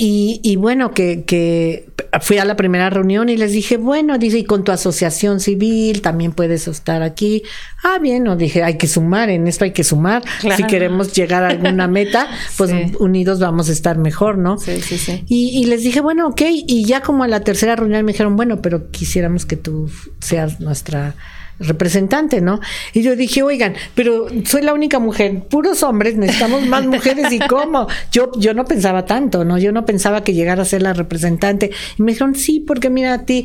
[0.02, 1.90] Y, y, bueno, que, que,
[2.22, 6.00] fui a la primera reunión y les dije, bueno, dice, y con tu asociación civil
[6.00, 7.42] también puedes estar aquí.
[7.84, 10.22] Ah, bien, no dije, hay que sumar, en esto hay que sumar.
[10.56, 14.56] Si queremos llegar a alguna meta, pues unidos vamos a estar mejor, ¿no?
[14.56, 15.22] Sí, sí, sí.
[15.28, 18.36] Y, y, les dije, bueno, ok, y ya como a la tercera reunión me dijeron,
[18.36, 21.14] bueno, pero quisiéramos que tú seas nuestra
[21.60, 22.60] representante, ¿no?
[22.94, 27.38] Y yo dije, oigan, pero soy la única mujer, puros hombres, necesitamos más mujeres y
[27.38, 27.86] cómo.
[28.10, 29.58] Yo, yo no pensaba tanto, ¿no?
[29.58, 31.70] Yo no pensaba que llegara a ser la representante.
[31.98, 33.44] Y me dijeron, sí, porque mira, a ti,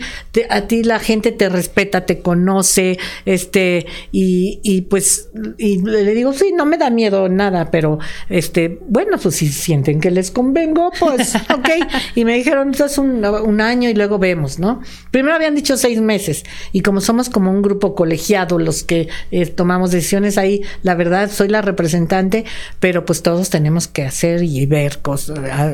[0.49, 6.32] a ti la gente te respeta, te conoce, este, y, y pues, y le digo,
[6.34, 7.99] sí, no me da miedo nada, pero
[8.30, 11.69] este, bueno, pues si sienten que les convengo, pues, ok.
[12.15, 14.82] Y me dijeron, esto es un, un año y luego vemos, ¿no?
[15.12, 19.48] Primero habían dicho seis meses, y como somos como un grupo colegiado los que eh,
[19.48, 20.62] tomamos decisiones ahí.
[20.84, 22.46] La verdad, soy la representante,
[22.80, 25.00] pero pues todos tenemos que hacer y ver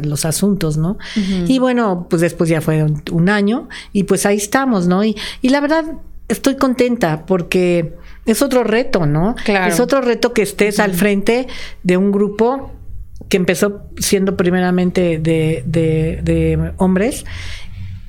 [0.03, 0.97] los asuntos, ¿no?
[1.45, 5.03] Y bueno, pues después ya fue un, año y pues ahí estamos, ¿no?
[5.03, 5.85] Y, y la verdad,
[6.29, 9.35] estoy contenta porque es otro reto, ¿no?
[9.43, 9.73] Claro.
[9.73, 11.47] Es otro reto que estés al frente
[11.83, 12.71] de un grupo
[13.27, 17.25] que empezó siendo primeramente de, de, de hombres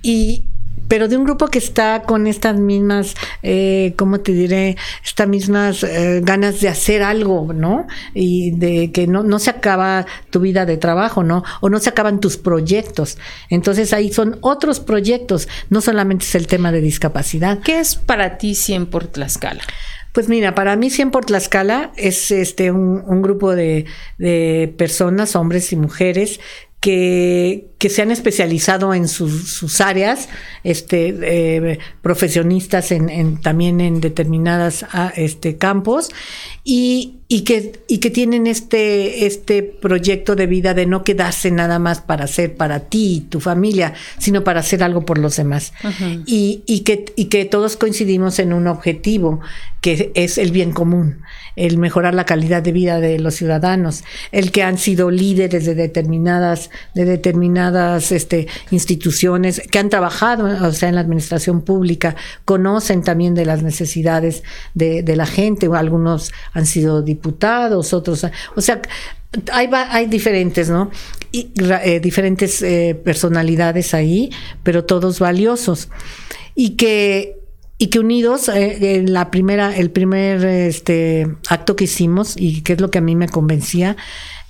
[0.03, 0.45] y,
[0.93, 4.77] pero de un grupo que está con estas mismas, eh, ¿cómo te diré?
[5.03, 7.87] Estas mismas eh, ganas de hacer algo, ¿no?
[8.13, 11.45] Y de que no, no se acaba tu vida de trabajo, ¿no?
[11.63, 13.17] O no se acaban tus proyectos.
[13.49, 17.61] Entonces ahí son otros proyectos, no solamente es el tema de discapacidad.
[17.61, 19.63] ¿Qué es para ti 100 por Tlaxcala?
[20.13, 23.87] Pues mira, para mí 100 por Tlaxcala es este un, un grupo de,
[24.19, 26.39] de personas, hombres y mujeres,
[26.83, 30.29] que, que se han especializado en sus, sus áreas,
[30.63, 36.11] este, eh, profesionistas en, en, también en determinadas ah, este, campos,
[36.63, 41.81] y, y, que, y que tienen este, este proyecto de vida de no quedarse nada
[41.81, 45.73] más para hacer para ti y tu familia, sino para hacer algo por los demás.
[46.25, 49.41] y, y, que, y que todos coincidimos en un objetivo,
[49.81, 51.23] que es el bien común,
[51.57, 55.75] el mejorar la calidad de vida de los ciudadanos, el que han sido líderes de
[55.75, 57.72] determinadas, de determinadas
[58.13, 63.63] este, instituciones, que han trabajado, o sea, en la administración pública, conocen también de las
[63.63, 64.43] necesidades
[64.75, 68.81] de, la gente, algunos han sido diputados, otros, o sea,
[69.53, 70.91] hay, hay diferentes, ¿no?
[71.31, 71.51] Y,
[71.85, 74.31] eh, diferentes eh, personalidades ahí,
[74.63, 75.89] pero todos valiosos.
[76.55, 77.43] Y que
[77.83, 82.75] y que unidos eh, en la primera el primer este acto que hicimos y que
[82.75, 83.97] es lo que a mí me convencía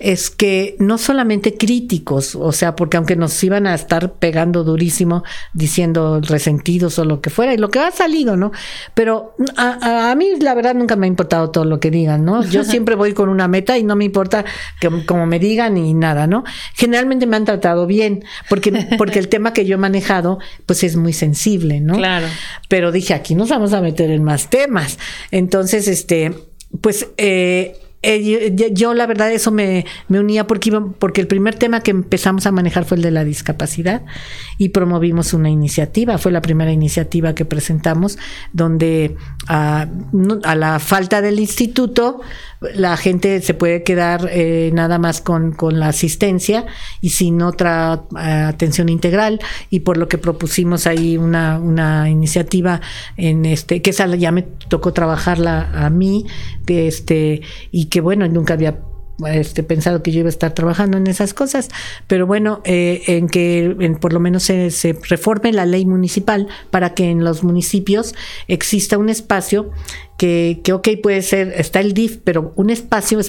[0.03, 5.23] es que no solamente críticos, o sea, porque aunque nos iban a estar pegando durísimo,
[5.53, 8.51] diciendo resentidos o lo que fuera, y lo que ha salido, ¿no?
[8.95, 12.43] Pero a, a, mí la verdad nunca me ha importado todo lo que digan, ¿no?
[12.43, 14.43] Yo siempre voy con una meta y no me importa
[14.81, 16.43] que como me digan ni nada, ¿no?
[16.75, 20.97] Generalmente me han tratado bien, porque, porque el tema que yo he manejado, pues es
[20.97, 21.95] muy sensible, ¿no?
[21.95, 22.27] Claro.
[22.67, 24.99] Pero dije, aquí nos vamos a meter en más temas.
[25.31, 26.33] Entonces, este,
[26.81, 31.81] pues eh, eh, yo, la verdad eso me, me unía porque, porque el primer tema
[31.81, 34.03] que empezamos a manejar fue el de la discapacidad
[34.57, 38.17] y promovimos una iniciativa, fue la primera iniciativa que presentamos
[38.51, 39.15] donde
[39.47, 39.87] a,
[40.43, 42.21] a la falta del instituto
[42.73, 46.65] la gente se puede quedar eh, nada más con, con, la asistencia
[47.01, 49.39] y sin otra uh, atención integral.
[49.69, 52.81] Y por lo que propusimos ahí una, una iniciativa
[53.17, 56.25] en este que esa ya me tocó trabajarla a mí
[56.65, 58.79] que este y que bueno nunca había
[59.27, 61.69] este, pensado que yo iba a estar trabajando en esas cosas,
[62.07, 66.47] pero bueno, eh, en que en, por lo menos se, se, reforme la ley municipal
[66.71, 68.15] para que en los municipios
[68.47, 69.71] exista un espacio
[70.17, 73.19] que, que, ok, puede ser, está el DIF, pero un espacio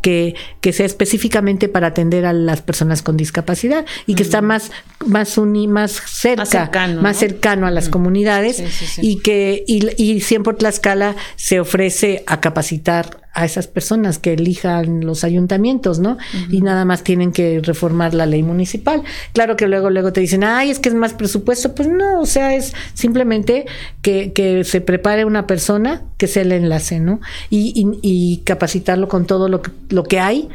[0.00, 4.70] que, que sea específicamente para atender a las personas con discapacidad y que está más,
[5.06, 9.00] más, uni, más cerca, más cercano, más cercano a las comunidades sí, sí, sí.
[9.02, 15.04] y que y, y siempre Tlaxcala se ofrece a capacitar a esas personas que elijan
[15.04, 16.12] los ayuntamientos, ¿no?
[16.12, 16.54] Uh -huh.
[16.54, 19.02] Y nada más tienen que reformar la ley municipal.
[19.32, 21.74] Claro que luego, luego te dicen, ay, es que es más presupuesto.
[21.74, 23.66] Pues no, o sea, es simplemente
[24.02, 27.20] que, que se prepare una persona que sea el enlace, ¿no?
[27.48, 30.48] Y, y, y capacitarlo con todo lo que, lo que hay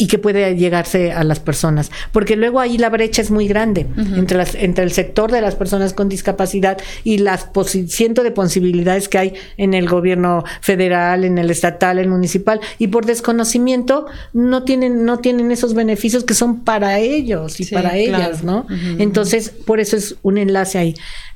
[0.00, 3.86] y que puede llegarse a las personas, porque luego ahí la brecha es muy grande
[3.86, 4.18] uh -huh.
[4.18, 7.50] entre, las, entre el sector de las personas con discapacidad y las
[7.88, 12.60] cientos de posibilidades que hay en el gobierno federal, en el estatal, en el municipal,
[12.78, 17.74] y por desconocimiento no tienen, no tienen esos beneficios que son para ellos y sí,
[17.74, 18.60] para ellas, ¿no?
[18.60, 18.96] Uh -huh.
[19.00, 20.94] Entonces, por eso es un enlace ahí.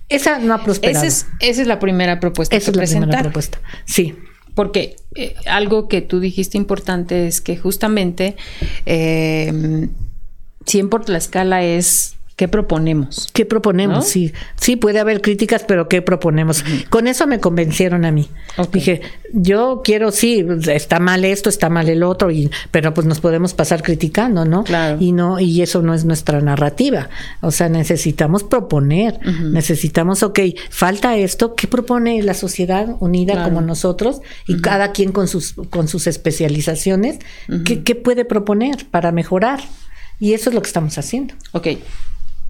[0.08, 1.04] Esa no ha prosperado.
[1.04, 2.56] Esa es, esa es la primera propuesta.
[2.56, 3.58] Esa es la primera propuesta.
[3.84, 4.14] Sí
[4.54, 8.36] porque eh, algo que tú dijiste importante es que justamente
[8.86, 9.88] eh,
[10.66, 13.28] 100 por la escala es ¿Qué proponemos?
[13.32, 13.96] ¿Qué proponemos?
[13.98, 14.02] ¿No?
[14.02, 16.62] Sí, sí puede haber críticas, pero ¿qué proponemos?
[16.62, 16.88] Uh -huh.
[16.88, 18.28] Con eso me convencieron a mí.
[18.56, 18.72] Okay.
[18.72, 19.00] Dije,
[19.32, 23.54] yo quiero, sí, está mal esto, está mal el otro, y, pero pues nos podemos
[23.54, 24.64] pasar criticando, ¿no?
[24.64, 24.96] Claro.
[24.98, 27.08] Y no, y eso no es nuestra narrativa.
[27.40, 29.50] O sea, necesitamos proponer, uh -huh.
[29.52, 33.48] necesitamos, ok, falta esto, ¿qué propone la sociedad unida claro.
[33.50, 34.20] como nosotros?
[34.48, 34.60] Y uh -huh.
[34.60, 37.18] cada quien con sus, con sus especializaciones,
[37.64, 39.60] ¿qué, ¿qué puede proponer para mejorar?
[40.18, 41.34] Y eso es lo que estamos haciendo.
[41.52, 41.68] Ok,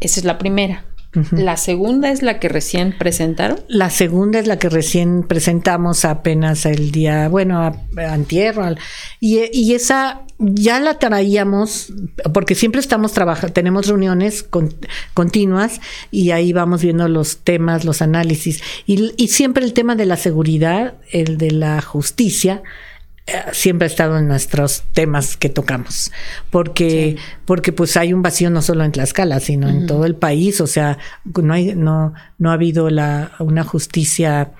[0.06, 0.84] esa es la primera.
[1.14, 1.38] Uh -huh.
[1.38, 3.60] La segunda es la que recién presentaron.
[3.68, 8.18] La segunda es la que recién presentamos apenas el día, bueno, a, a
[9.20, 11.92] Y, y, esa ya la traíamos,
[12.32, 14.74] porque siempre estamos trabajando, tenemos reuniones con,
[15.14, 18.62] continuas y ahí vamos viendo los temas, los análisis.
[18.84, 22.62] Y, y siempre el tema de la seguridad, el de la justicia,
[23.52, 26.12] siempre ha estado en nuestros temas que tocamos
[26.50, 27.22] porque sí.
[27.46, 29.76] porque pues hay un vacío no solo en Tlaxcala sino uh -huh.
[29.80, 34.52] en todo el país o sea no hay no no ha habido la una justicia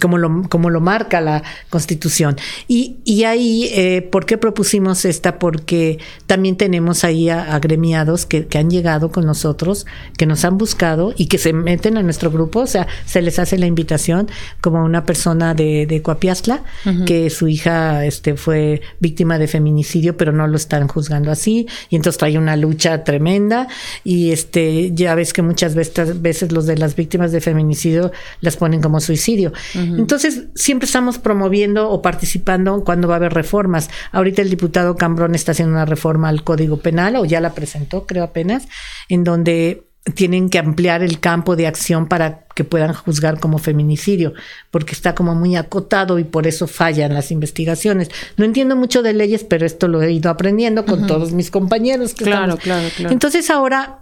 [0.00, 2.36] como lo, como lo marca la Constitución.
[2.66, 5.38] Y, y ahí, eh, ¿por qué propusimos esta?
[5.38, 9.86] Porque también tenemos ahí agremiados que, que, han llegado con nosotros,
[10.16, 13.38] que nos han buscado y que se meten a nuestro grupo, o sea, se les
[13.38, 14.28] hace la invitación,
[14.60, 17.04] como una persona de, de Coapiazla, uh -huh.
[17.04, 21.96] que su hija este, fue víctima de feminicidio, pero no lo están juzgando así, y
[21.96, 23.68] entonces trae una lucha tremenda,
[24.02, 28.10] y este, ya ves que muchas veces, veces los de las víctimas de feminicidio
[28.40, 33.90] las ponen como suicidio Entonces, siempre estamos promoviendo o participando cuando va a haber reformas.
[34.12, 38.06] Ahorita el diputado Cambrón está haciendo una reforma al Código Penal, o ya la presentó,
[38.06, 38.68] creo apenas,
[39.08, 44.32] en donde tienen que ampliar el campo de acción para que puedan juzgar como feminicidio,
[44.70, 48.10] porque está como muy acotado y por eso fallan las investigaciones.
[48.36, 52.14] No entiendo mucho de leyes, pero esto lo he ido aprendiendo con todos mis compañeros.
[52.14, 53.12] claro, claro, claro.
[53.12, 54.00] Entonces ahora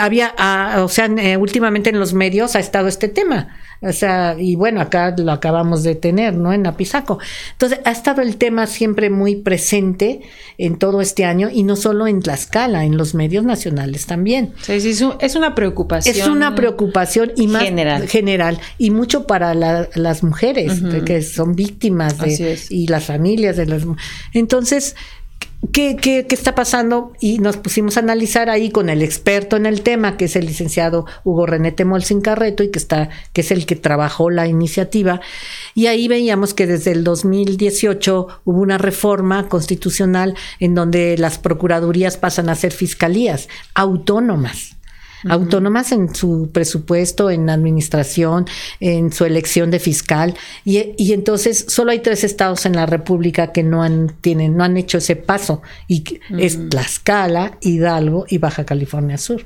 [0.00, 3.48] había, ah, o sea, eh, últimamente en los medios ha estado este tema.
[3.82, 6.52] O sea, y bueno, acá lo acabamos de tener, ¿no?
[6.52, 7.18] En Apizaco.
[7.52, 10.20] Entonces, ha estado el tema siempre muy presente
[10.58, 14.52] en todo este año y no solo en Tlaxcala, en los medios nacionales también.
[14.60, 16.14] Sí, sí, es una preocupación.
[16.14, 22.18] Es una preocupación y más general, general y mucho para las mujeres que son víctimas
[22.18, 23.82] de, y las familias de las
[24.34, 24.94] Entonces,
[25.72, 27.12] ¿Qué, qué, qué está pasando?
[27.20, 30.46] Y nos pusimos a analizar ahí con el experto en el tema, que es el
[30.46, 35.20] licenciado Hugo René Temolsin Carreto, y que está, que es el que trabajó la iniciativa.
[35.74, 42.16] Y ahí veíamos que desde el 2018 hubo una reforma constitucional en donde las procuradurías
[42.16, 44.79] pasan a ser fiscalías autónomas
[45.28, 48.46] autónomas en su presupuesto, en administración,
[48.80, 50.34] en su elección de fiscal.
[50.64, 54.64] Y, y, entonces solo hay tres estados en la República que no han, tienen, no
[54.64, 55.62] han hecho ese paso.
[55.88, 59.44] Y es Tlaxcala, Hidalgo y Baja California Sur.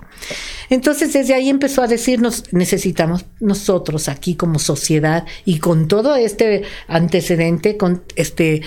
[0.71, 6.63] Entonces desde ahí empezó a decirnos, necesitamos nosotros aquí como sociedad y con todo este
[6.89, 8.63] antecedente, con este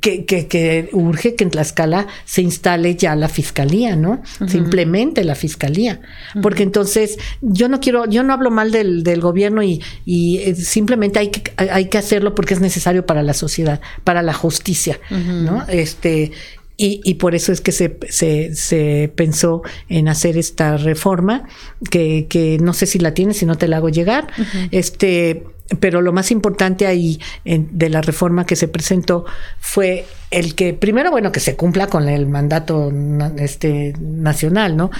[0.00, 4.22] que, que, que, urge que en Tlaxcala se instale ya la fiscalía, ¿no?
[4.46, 6.00] Se implemente la fiscalía.
[6.42, 10.54] Porque entonces yo no quiero, yo no hablo mal del, del gobierno y, y, eh,
[10.54, 14.98] simplemente hay que, hay que hacerlo porque es necesario para la sociedad, para la justicia,
[15.10, 15.64] ¿no?
[15.68, 16.32] Este,
[16.76, 21.44] y, y, por eso es que se, se, se, pensó en hacer esta reforma,
[21.90, 24.26] que, que no sé si la tienes, si no te la hago llegar.
[24.72, 25.44] Este,
[25.80, 29.24] pero lo más importante ahí de la reforma que se presentó
[29.58, 32.92] fue el que primero bueno que se cumpla con el mandato
[33.38, 34.90] este nacional no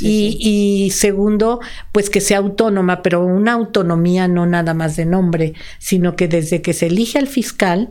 [0.00, 1.60] y, y, segundo
[1.92, 6.62] pues que sea autónoma pero una autonomía no nada más de nombre sino que desde
[6.62, 7.90] que se elige al fiscal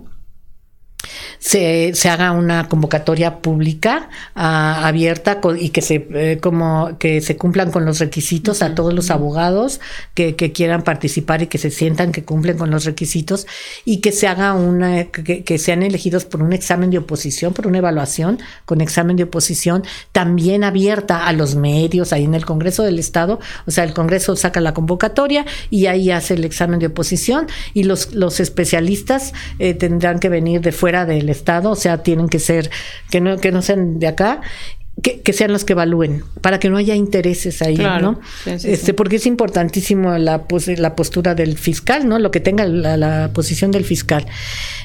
[1.39, 7.35] se, se haga una convocatoria pública ah, abierta y que se eh, como que se
[7.35, 9.81] cumplan con los requisitos a todos los abogados
[10.13, 13.45] que, que, quieran participar y que se sientan que cumplen con los requisitos
[13.83, 17.67] y que se haga una que, que, sean elegidos por un examen de oposición, por
[17.67, 22.83] una evaluación con examen de oposición también abierta a los medios ahí en el Congreso
[22.83, 26.87] del Estado, o sea, el Congreso saca la convocatoria y ahí hace el examen de
[26.87, 32.03] oposición y los, los especialistas eh, tendrán que venir de fuera del Estado, o sea,
[32.03, 32.69] tienen que ser,
[33.09, 34.41] que no, que no sean de acá,
[35.01, 38.19] que, sean los que evalúen, para que no haya intereses ahí, ¿no?
[38.45, 40.45] este, Porque es importantísimo la,
[40.77, 42.19] la postura del fiscal, ¿no?
[42.19, 44.25] Lo que tenga la, posición del fiscal.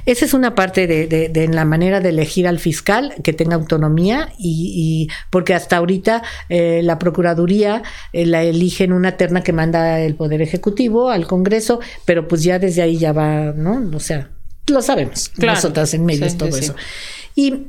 [0.07, 4.33] Esa es una parte de, de, la manera de elegir al fiscal, que tenga autonomía,
[4.39, 7.83] y, porque hasta ahorita eh, la Procuraduría
[8.13, 12.43] eh, la elige en una terna que manda el Poder Ejecutivo al Congreso, pero pues
[12.43, 13.91] ya desde ahí ya va, ¿no?
[13.95, 14.31] O sea,
[14.71, 16.75] lo sabemos, nosotras en medios, todo eso.
[17.35, 17.67] Y,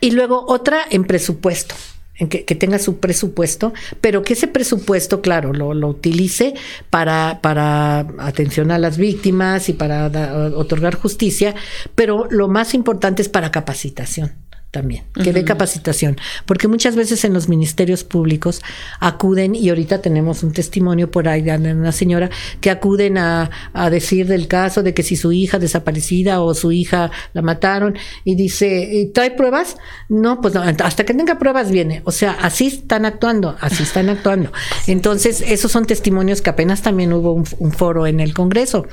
[0.00, 1.74] y, luego otra en presupuesto.
[2.14, 6.54] En que, que, tenga su presupuesto, pero que ese presupuesto, claro, lo, lo utilice
[6.90, 10.06] para, para atención a las víctimas y para
[10.54, 11.54] otorgar justicia,
[11.94, 14.41] pero lo más importante es para capacitación
[14.72, 16.16] también, que dé capacitación,
[16.46, 18.62] porque muchas veces en los ministerios públicos
[19.00, 22.30] acuden, y ahorita tenemos un testimonio por ahí de una señora
[22.62, 26.72] que acuden a, a, decir del caso de que si su hija desaparecida o su
[26.72, 29.76] hija la mataron, y dice, ¿trae pruebas?
[30.08, 32.00] No, pues no, hasta que tenga pruebas viene.
[32.04, 34.52] O sea, así están actuando, así están actuando.
[34.86, 38.86] Entonces, esos son testimonios que apenas también hubo un, un foro en el Congreso.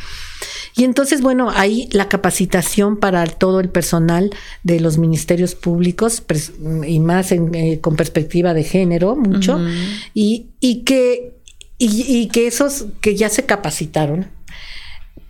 [0.76, 4.30] Y entonces, bueno, ahí la capacitación para todo el personal
[4.64, 6.24] de los ministerios públicos
[6.86, 9.60] y más eh, con perspectiva de género, mucho,
[10.14, 11.40] y, y, que,
[11.78, 14.28] y que esos que ya se capacitaron,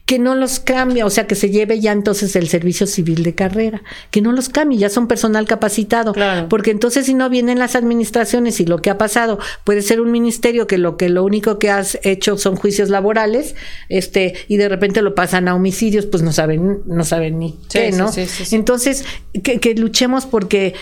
[0.10, 3.36] que no los cambie, o sea, que se lleve ya entonces el servicio civil de
[3.36, 6.16] carrera, que no los cambie, ya son personal capacitado,
[6.50, 10.12] porque entonces si no vienen las administraciones y lo que ha pasado puede ser un
[10.12, 13.54] ministerio que lo que lo único que has hecho son juicios laborales,
[13.88, 17.92] este y de repente lo pasan a homicidios, pues no saben no saben ni qué,
[17.92, 18.10] ¿no?
[18.50, 19.06] entonces
[19.44, 20.74] que, que luchemos porque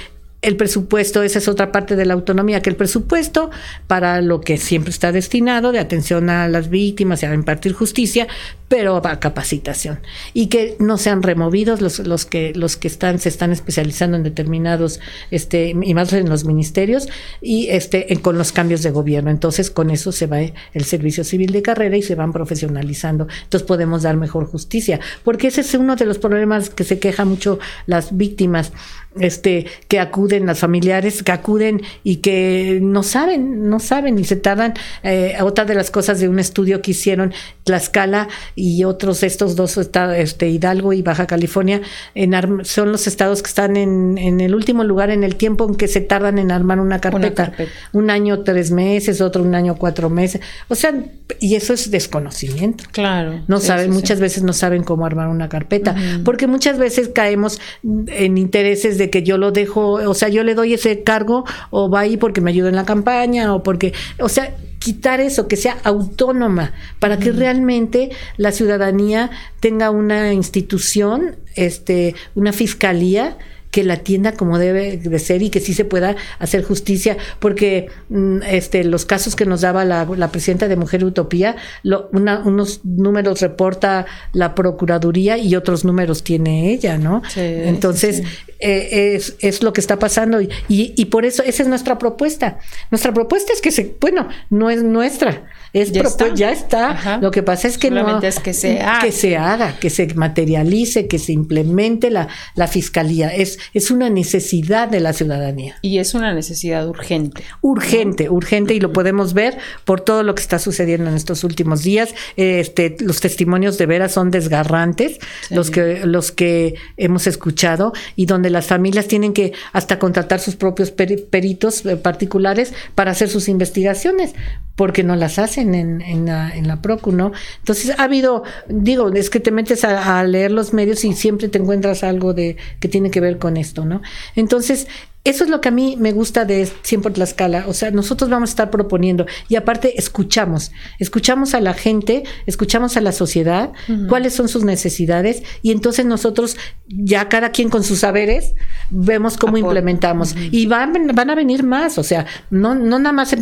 [0.41, 3.49] el presupuesto, esa es otra parte de la autonomía, que el presupuesto
[3.87, 8.27] para lo que siempre está destinado, de atención a las víctimas y a impartir justicia,
[8.67, 9.99] pero a capacitación
[10.33, 14.23] y que no sean removidos los, los que los que están se están especializando en
[14.23, 14.99] determinados
[15.31, 17.07] este y más en los ministerios
[17.41, 21.51] y este con los cambios de gobierno entonces con eso se va el servicio civil
[21.51, 25.95] de carrera y se van profesionalizando entonces podemos dar mejor justicia porque ese es uno
[25.95, 28.73] de los problemas que se queja mucho las víctimas
[29.19, 34.35] este, que acuden, las familiares que acuden y que no saben, no saben y se
[34.35, 34.73] tardan.
[35.03, 38.27] Eh, otra de las cosas de un estudio que hicieron Tlaxcala
[38.59, 41.81] y otros estos dos estados, este, Hidalgo y Baja California,
[42.15, 42.33] en
[42.63, 45.87] son los estados que están en, en, el último lugar en el tiempo en que
[45.87, 47.53] se tardan en armar una carpeta.
[47.93, 50.41] Un año, tres meses, otro un año, cuatro meses.
[50.69, 50.91] O sea,
[51.39, 52.85] y eso es desconocimiento.
[52.91, 53.43] Claro.
[53.47, 55.95] No saben, muchas veces no saben cómo armar una carpeta,
[56.25, 60.55] porque muchas veces caemos en intereses de que yo lo dejo, o sea, yo le
[60.55, 64.29] doy ese cargo o va ahí porque me ayuda en la campaña o porque, o
[64.29, 64.55] sea,
[64.87, 72.53] quitar eso, que sea autónoma, para que realmente la ciudadanía tenga una institución, este, una
[72.53, 73.37] fiscalía
[73.77, 77.89] que la atienda como debe de ser y que sí se pueda hacer justicia, porque
[78.09, 84.07] mm, este, los casos que nos daba la, presidenta de Mujer Utopía, unos números reporta
[84.33, 87.21] la Procuraduría y otros números tiene ella, ¿no?
[87.35, 88.23] Entonces,
[88.57, 92.57] eh, es, es, lo que está pasando y, y, por eso esa es nuestra propuesta.
[92.89, 96.33] Nuestra propuesta es que se, bueno, no es nuestra, es ya está.
[96.33, 97.19] Ya está.
[97.21, 99.01] Lo que pasa es que no es que se haga.
[99.01, 103.29] que se haga, que se materialice, que se implemente la, la fiscalía.
[103.29, 105.75] Es, es una necesidad de la ciudadanía.
[105.81, 107.43] Y es una necesidad urgente.
[107.61, 111.83] Urgente, urgente, y lo podemos ver por todo lo que está sucediendo en estos últimos
[111.83, 112.13] días.
[112.35, 118.49] Este, los testimonios de veras son desgarrantes, los que, los que hemos escuchado, y donde
[118.49, 124.33] las familias tienen que hasta contratar sus propios peritos eh, particulares para hacer sus investigaciones,
[124.75, 127.31] porque no las hacen en, en, la, en la Procu, ¿no?
[127.59, 131.47] Entonces ha habido, digo, es que te metes a, a, leer los medios y siempre
[131.47, 134.01] te encuentras algo de que tiene que ver con esto, ¿no?
[134.35, 134.87] Entonces,
[135.27, 137.65] eso es lo que a mí me gusta de Siempre Tlaxcala.
[137.67, 142.95] O sea, nosotros vamos a estar proponiendo y aparte escuchamos, escuchamos a la gente, escuchamos
[142.95, 143.73] a la sociedad,
[144.07, 146.55] cuáles son sus necesidades y entonces nosotros,
[146.87, 148.53] ya cada quien con sus saberes,
[148.89, 150.33] vemos cómo implementamos.
[150.37, 153.35] Y van, van a venir más, o sea, no, no nada más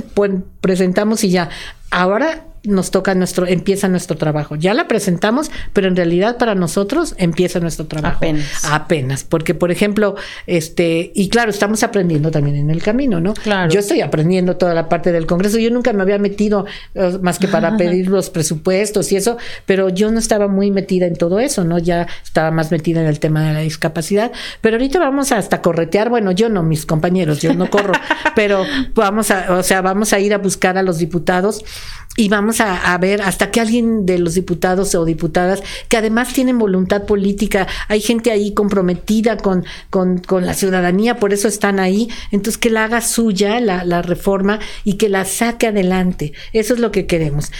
[0.62, 1.50] presentamos y ya.
[1.92, 4.56] Ahora nos toca nuestro, empieza nuestro trabajo.
[4.56, 8.18] Ya la presentamos, pero en realidad para nosotros empieza nuestro trabajo.
[8.18, 8.66] Apenas.
[8.66, 9.24] Apenas.
[9.24, 10.16] Porque, por ejemplo,
[10.48, 13.34] este, y claro, estamos aprendiendo también en el camino, ¿no?
[13.34, 13.72] Claro.
[13.72, 15.58] Yo estoy aprendiendo toda la parte del Congreso.
[15.58, 19.90] Yo nunca me había metido eh, más que para pedir los presupuestos y eso, pero
[19.90, 21.80] yo no estaba muy metida en todo eso, ¿no?
[21.80, 24.32] Ya estaba más metida en el tema de la discapacidad.
[24.62, 27.94] Pero ahorita vamos hasta corretear, bueno, yo no, mis compañeros, yo no corro,
[28.36, 31.64] pero vamos a, o sea, vamos a ir a buscar a los diputados
[32.18, 36.58] y vamos a, ver hasta que alguien de los diputados o diputadas que además tienen
[36.58, 42.10] voluntad política, hay gente ahí comprometida con, con, con la ciudadanía, por eso están ahí,
[42.32, 46.34] entonces que la haga suya la, la reforma y que la saque adelante.
[46.54, 47.52] Eso es lo que queremos.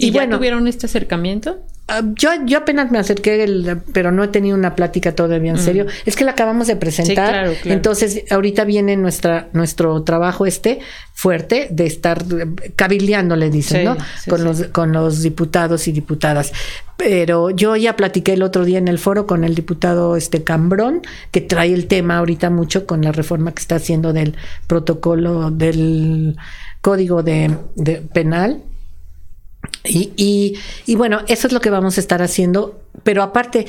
[0.00, 1.58] ¿Y, ya bueno, tuvieron este acercamiento?
[1.88, 5.60] Ah, yo, yo apenas me acerqué, pero no he tenido una plática todavía en mm.
[5.60, 5.86] serio.
[6.06, 7.52] Es que la acabamos de presentar.
[7.64, 10.78] Entonces, ahorita viene nuestra, nuestro trabajo este
[11.14, 12.24] fuerte de estar
[12.76, 13.96] cabildeando, le dicen, ¿no?
[14.28, 16.52] con, Los, con los diputados y diputadas.
[16.96, 21.02] Pero yo ya platiqué el otro día en el foro con el diputado este Cambrón,
[21.32, 24.36] que trae el tema ahorita mucho con la reforma que está haciendo del
[24.66, 26.36] protocolo del
[26.80, 27.50] código de
[28.14, 28.62] penal
[29.84, 30.54] y, y,
[30.86, 33.66] y, bueno, eso es lo que vamos a estar haciendo, pero aparte,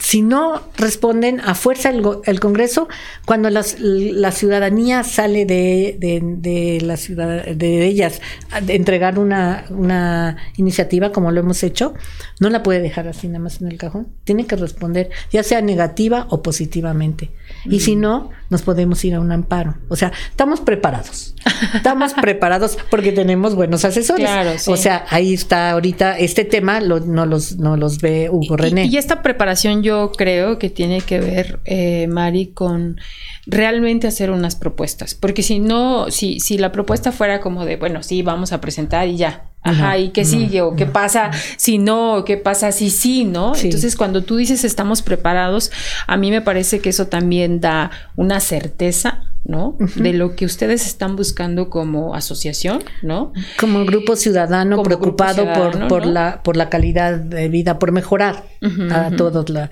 [0.00, 2.88] si no responden a fuerza el, Congreso,
[3.26, 8.20] cuando la ciudadanía sale de, de, la ciudad, de ellas
[8.62, 11.94] de entregar una, una, iniciativa como lo hemos hecho,
[12.40, 14.08] no la puede dejar así nada más en el cajón.
[14.24, 17.30] Tiene que responder, ya sea negativa o positivamente.
[17.66, 19.76] Y si no, nos podemos ir a un amparo.
[19.88, 21.34] O sea, estamos preparados.
[21.74, 24.66] Estamos preparados porque tenemos buenos asesores.
[24.66, 28.86] O sea, ahí está ahorita este tema, no, los, no los ve Hugo René.
[28.86, 33.00] Y, esta preparación yo creo que tiene que ver, eh, Mari, con
[33.46, 35.14] realmente hacer unas propuestas.
[35.14, 39.08] Porque si no, si, si la propuesta fuera como de, bueno, sí, vamos a presentar
[39.08, 40.62] y ya, Ajá, ¿y qué sigue?
[40.62, 42.24] ¿O qué pasa si no?
[42.24, 43.54] ¿Qué pasa si sí, no?
[43.54, 45.70] Entonces, cuando tú dices estamos preparados,
[46.06, 49.76] a mí me parece que eso también da una certeza, ¿no?
[49.96, 53.32] De lo que ustedes están buscando como asociación, ¿no?
[53.58, 58.44] Como grupo ciudadano preocupado por, por, la, por la calidad de vida, por mejorar
[58.90, 59.70] a todos, la,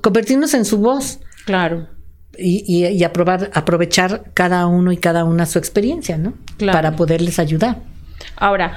[0.00, 1.18] convertirnos en su voz.
[1.44, 1.88] Claro.
[2.38, 6.34] Y, y, y aprobar, aprovechar cada uno y cada una su experiencia, ¿no?
[6.58, 7.91] Para poderles ayudar.
[8.42, 8.76] Ahora,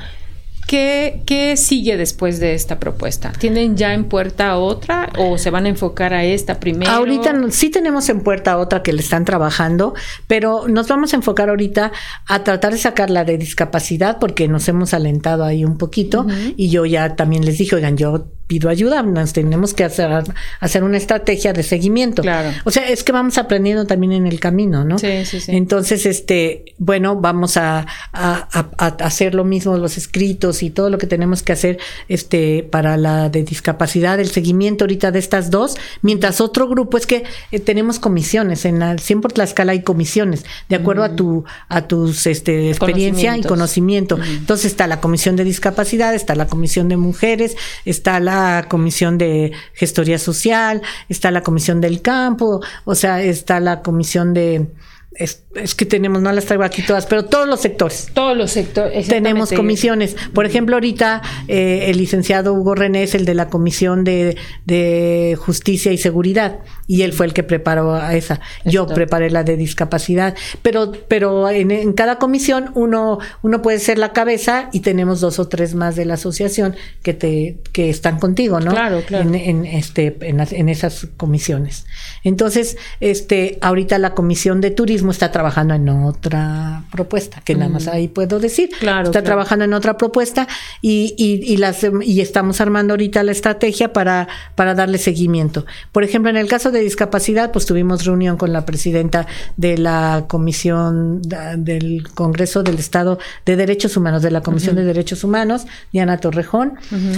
[0.68, 3.32] ¿Qué, ¿Qué, sigue después de esta propuesta?
[3.38, 6.91] ¿Tienen ya en puerta otra o se van a enfocar a esta primero?
[6.91, 9.93] Ahorita sí tenemos en puerta otra que le están trabajando,
[10.26, 11.91] pero nos vamos a enfocar ahorita
[12.28, 16.26] a tratar de sacar la de discapacidad porque nos hemos alentado ahí un poquito
[16.57, 20.24] y yo ya también les dije, oigan, yo pido ayuda, nos tenemos que hacer,
[20.60, 22.22] hacer una estrategia de seguimiento.
[22.22, 22.52] Claro.
[22.64, 25.00] O sea, es que vamos aprendiendo también en el camino, ¿no?
[25.00, 25.56] Sí, sí, sí.
[25.56, 31.00] Entonces, este, bueno, vamos a, a, a, hacer lo mismo, los escritos y todo lo
[31.00, 35.76] que tenemos que hacer este, para la de discapacidad, el seguimiento ahorita de estas dos,
[36.04, 40.46] mientras otro grupo es que eh, tenemos comisiones, en la, siempre por escala hay comisiones,
[40.70, 44.20] de acuerdo a tu, a tus este, experiencia y conocimiento.
[44.22, 48.35] Entonces está la comisión de discapacidad, está la comisión de mujeres, está la
[48.68, 54.68] comisión de gestoría social, está la comisión del campo, o sea, está la comisión de
[55.16, 58.09] es, que tenemos, no las traigo aquí todas, pero todos los sectores.
[58.13, 59.07] Todos los sectores.
[59.07, 60.16] Tenemos comisiones.
[60.34, 65.38] Por ejemplo, ahorita eh, el licenciado Hugo René es el de la Comisión de, de,
[65.39, 68.41] Justicia y Seguridad y él fue el que preparó a esa.
[68.66, 74.13] Yo preparé la de discapacidad, pero, pero en, cada comisión uno, uno puede ser la
[74.13, 78.59] cabeza y tenemos dos o tres más de la asociación que te que están contigo,
[78.59, 78.72] ¿no?
[78.72, 79.28] Claro, claro.
[79.28, 81.86] En, en este, en, en esas comisiones.
[82.24, 87.88] Entonces, este, ahorita la comisión de turismo está trabajando en otra propuesta, que nada más
[87.88, 88.70] ahí puedo decir.
[88.80, 90.47] Claro, está trabajando en otra propuesta
[90.82, 95.66] y, y, las, y estamos armando ahorita la estrategia para, para darle seguimiento.
[95.91, 99.28] Por ejemplo, en el caso de discapacidad, pues tuvimos reunión con la presidenta
[99.58, 105.24] de la Comisión del Congreso del Estado de Derechos Humanos, de la Comisión de Derechos
[105.24, 106.74] Humanos, Diana Torrejón.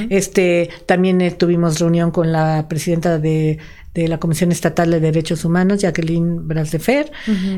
[0.09, 3.59] Este, también eh, tuvimos reunión con la presidenta de
[4.01, 7.11] de la Comisión Estatal de Derechos Humanos, Jacqueline Brasdefer,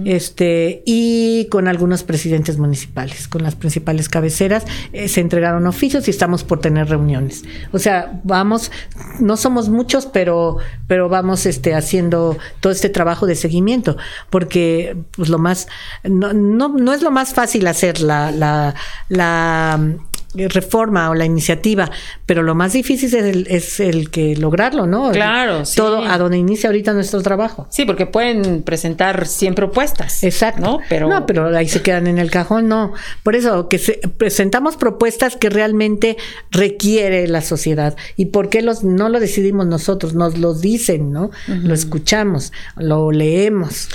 [0.05, 6.11] este, y con algunos presidentes municipales, con las principales cabeceras, eh, se entregaron oficios y
[6.11, 7.43] estamos por tener reuniones.
[7.73, 8.71] O sea, vamos,
[9.19, 13.97] no somos muchos, pero, pero vamos este, haciendo todo este trabajo de seguimiento,
[14.29, 15.67] porque pues lo más,
[16.03, 18.75] no, no, no es lo más fácil hacer la, la,
[19.09, 19.99] la
[20.33, 21.89] reforma o la iniciativa,
[22.25, 25.11] pero lo más difícil es el, es el que lograrlo, ¿no?
[25.11, 27.67] Claro, Todo a donde inicia ahorita nuestro trabajo.
[27.71, 30.23] Sí, porque pueden presentar 100 propuestas.
[30.23, 30.61] Exacto.
[30.61, 30.79] ¿no?
[30.87, 31.09] Pero...
[31.09, 32.93] no, pero ahí se quedan en el cajón, no.
[33.23, 33.79] Por eso que
[34.17, 36.17] presentamos propuestas que realmente
[36.51, 37.95] requiere la sociedad.
[38.15, 40.13] ¿Y por qué los, no lo decidimos nosotros?
[40.13, 41.31] Nos lo dicen, ¿no?
[41.47, 43.89] Lo escuchamos, lo leemos.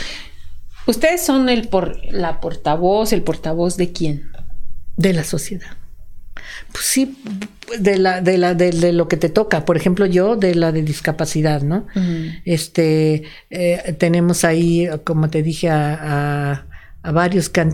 [0.87, 4.31] Ustedes son el por, la portavoz, el portavoz de quién?
[4.97, 5.84] De la sociedad.
[6.73, 7.17] Pues sí,
[7.79, 9.65] de la, de la, de, lo que te toca.
[9.65, 11.87] Por ejemplo, yo de la de discapacidad, ¿no?
[12.45, 16.67] Este, eh, tenemos ahí, como te dije, a a
[17.13, 17.65] varios que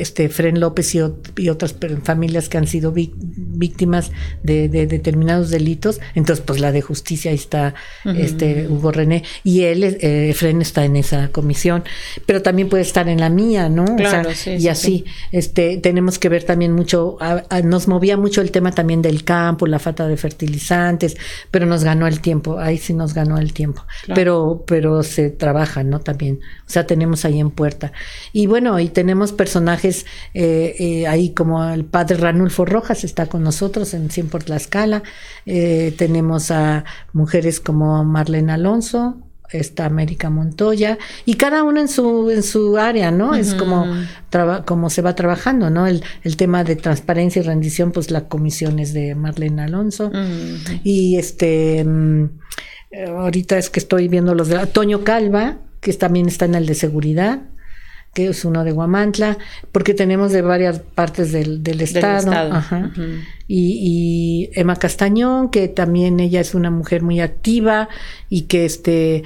[0.00, 4.12] este Fren López y, otras familias que han sido víctimas
[4.42, 6.00] de, determinados delitos.
[6.14, 7.74] Entonces, pues la de justicia ahí está
[8.04, 9.24] este Hugo René.
[9.42, 11.84] Y él, eh, Fren está en esa comisión,
[12.26, 13.84] pero también puede estar en la mía, ¿no?
[13.96, 17.18] Claro, y así, este, tenemos que ver también mucho,
[17.64, 21.16] nos movía mucho el tema también del campo, la falta de fertilizantes,
[21.50, 23.84] pero nos ganó el tiempo, ahí sí nos ganó el tiempo,
[24.14, 26.00] pero, pero se trabaja, ¿no?
[26.00, 27.92] También, o sea, tenemos ahí en puerta.
[28.32, 33.42] Y bueno, y tenemos personajes eh, eh, ahí como el padre Ranulfo Rojas está con
[33.42, 35.02] nosotros en 100 por la escala.
[35.44, 39.16] Eh, tenemos a mujeres como Marlene Alonso,
[39.50, 43.34] está América Montoya y cada uno en su en su área, ¿no?
[43.34, 43.86] Es como
[44.64, 45.86] como se va trabajando, ¿no?
[45.86, 50.10] El, el, tema de transparencia y rendición, pues la comisión es de Marlene Alonso
[50.82, 52.28] y este mm,
[53.16, 56.74] ahorita es que estoy viendo los de Toño Calva, que también está en el de
[56.74, 57.42] seguridad
[58.16, 59.36] que es uno de Guamantla,
[59.72, 62.32] porque tenemos de varias partes del, del estado.
[62.32, 62.90] Ajá.
[63.48, 67.88] Y, y, Emma Castañón, que también ella es una mujer muy activa
[68.28, 69.22] y que este,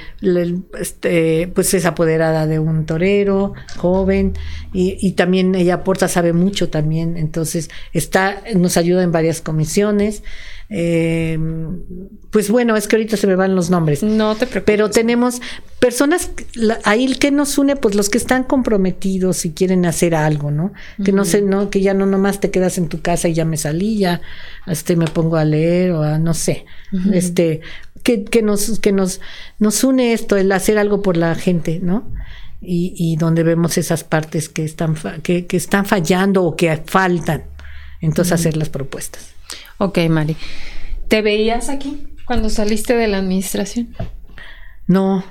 [0.79, 4.35] este pues es apoderada de un torero joven
[4.73, 10.23] y, y, también ella aporta, sabe mucho también, entonces está, nos ayuda en varias comisiones.
[10.73, 11.37] Eh,
[12.31, 14.05] pues bueno, es que ahorita se me van los nombres.
[14.05, 14.63] No te preocupes.
[14.65, 15.41] Pero tenemos
[15.81, 16.31] personas,
[16.85, 20.73] ahí que nos une, pues los que están comprometidos y quieren hacer algo, ¿no?
[21.05, 23.45] Que no sé, no, que ya no nomás te quedas en tu casa y ya
[23.45, 24.10] me salí, ya
[24.67, 26.65] este me pongo a leer o a no sé.
[27.13, 27.61] Este,
[28.03, 29.21] que, que nos, que nos,
[29.59, 32.11] nos une esto, el hacer algo por la gente, ¿no?
[32.61, 37.45] Y, y donde vemos esas partes que están, que, que están fallando o que faltan.
[38.01, 39.31] Entonces hacer las propuestas.
[39.79, 40.37] Ok, Mari.
[41.09, 43.95] ¿Te veías aquí cuando saliste de la administración?
[44.87, 45.25] No,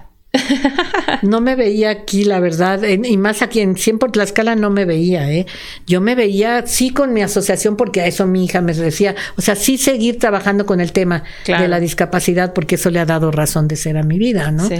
[1.23, 4.85] No me veía aquí, la verdad, y más aquí en 100 por Tlaxcala no me
[4.85, 5.47] veía, ¿eh?
[5.87, 9.41] Yo me veía, sí, con mi asociación, porque a eso mi hija me decía, o
[9.41, 13.31] sea, sí seguir trabajando con el tema de la discapacidad, porque eso le ha dado
[13.31, 14.67] razón de ser a mi vida, ¿no?
[14.67, 14.75] Sí.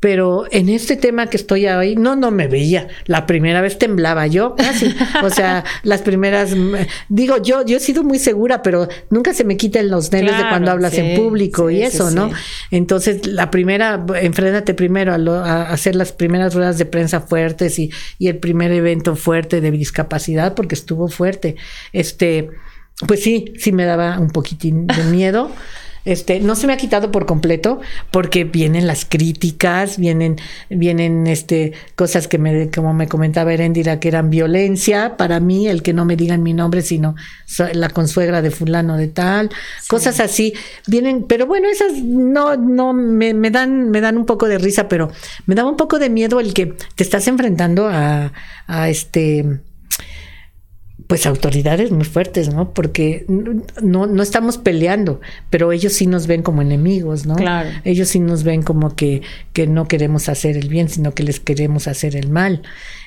[0.00, 2.88] Pero en este tema que estoy ahí, no, no me veía.
[3.04, 4.94] La primera vez temblaba yo, casi.
[5.22, 6.54] O sea, las primeras,
[7.10, 10.48] digo, yo, yo he sido muy segura, pero nunca se me quitan los nervios de
[10.48, 12.30] cuando hablas en público y eso, ¿no?
[12.70, 18.28] Entonces, la primera, enfréntate primero a, hacer las primeras ruedas de prensa fuertes y, y
[18.28, 21.56] el primer evento fuerte de discapacidad, porque estuvo fuerte.
[21.92, 22.48] Este,
[23.06, 25.50] pues sí, sí me daba un poquitín de miedo.
[26.04, 27.80] Este, no se me ha quitado por completo
[28.10, 30.36] porque vienen las críticas, vienen,
[30.68, 35.16] vienen este, cosas que me, como me comentaba Erendira, que eran violencia.
[35.16, 37.14] Para mí, el que no me digan mi nombre, sino
[37.72, 39.50] la consuegra de fulano de tal,
[39.88, 40.54] cosas así,
[40.86, 44.88] vienen, pero bueno, esas no, no, me, me, dan, me dan un poco de risa,
[44.88, 45.10] pero
[45.46, 48.32] me da un poco de miedo el que te estás enfrentando a,
[48.66, 49.60] a este
[51.10, 52.72] pues autoridades muy fuertes, ¿no?
[52.72, 57.34] Porque no, no estamos peleando, pero ellos sí nos ven como enemigos, ¿no?
[57.34, 57.68] Claro.
[57.84, 61.40] Ellos sí nos ven como que, que no queremos hacer el bien, sino que les
[61.40, 62.62] queremos hacer el mal.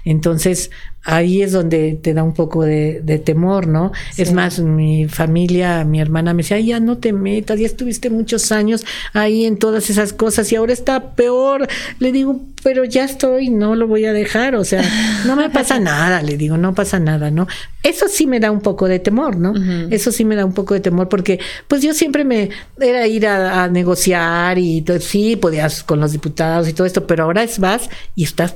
[0.05, 0.69] Entonces,
[1.03, 3.91] ahí es donde te da un poco de, temor, ¿no?
[4.17, 8.09] Es más, mi familia, mi hermana me decía, Ay, ya no te metas, ya estuviste
[8.09, 11.67] muchos años ahí en todas esas cosas y ahora está peor.
[11.99, 14.83] Le digo, pero ya estoy, no lo voy a dejar, o sea,
[15.25, 17.47] no me pasa nada, le digo, no pasa nada, ¿no?
[17.83, 19.53] Eso sí me da un poco de temor, ¿no?
[19.91, 22.49] Eso sí me da un poco de temor porque, pues yo siempre me
[22.79, 27.25] era ir a, negociar y todo, sí, podías con los diputados y todo esto, pero
[27.25, 28.55] ahora es vas y estás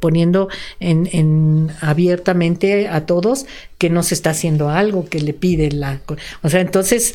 [0.00, 0.48] poniendo
[0.84, 3.46] en, en abiertamente a todos
[3.78, 6.00] que no se está haciendo algo que le pide la...
[6.42, 7.14] O sea, entonces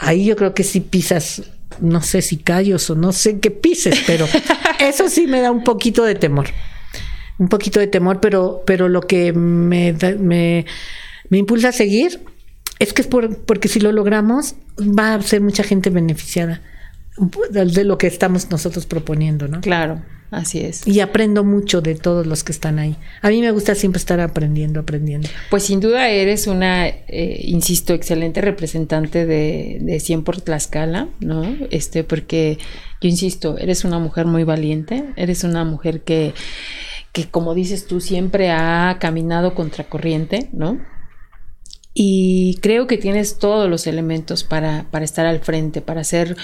[0.00, 1.42] ahí yo creo que si pisas,
[1.80, 4.26] no sé si callos o no sé qué pises, pero
[4.80, 6.46] eso sí me da un poquito de temor.
[7.38, 10.64] Un poquito de temor, pero, pero lo que me, me,
[11.28, 12.20] me impulsa a seguir
[12.78, 16.60] es que es por, porque si lo logramos va a ser mucha gente beneficiada
[17.50, 19.60] de lo que estamos nosotros proponiendo, ¿no?
[19.60, 20.02] Claro.
[20.30, 20.86] Así es.
[20.86, 22.96] Y aprendo mucho de todos los que están ahí.
[23.22, 25.28] A mí me gusta siempre estar aprendiendo, aprendiendo.
[25.50, 31.44] Pues sin duda eres una, eh, insisto, excelente representante de, de 100 por Tlaxcala, ¿no?
[31.70, 32.58] Este, porque
[33.00, 36.34] yo insisto, eres una mujer muy valiente, eres una mujer que,
[37.12, 40.80] que como dices tú, siempre ha caminado contracorriente, ¿no?
[41.98, 46.36] Y creo que tienes todos los elementos para, para estar al frente, para ser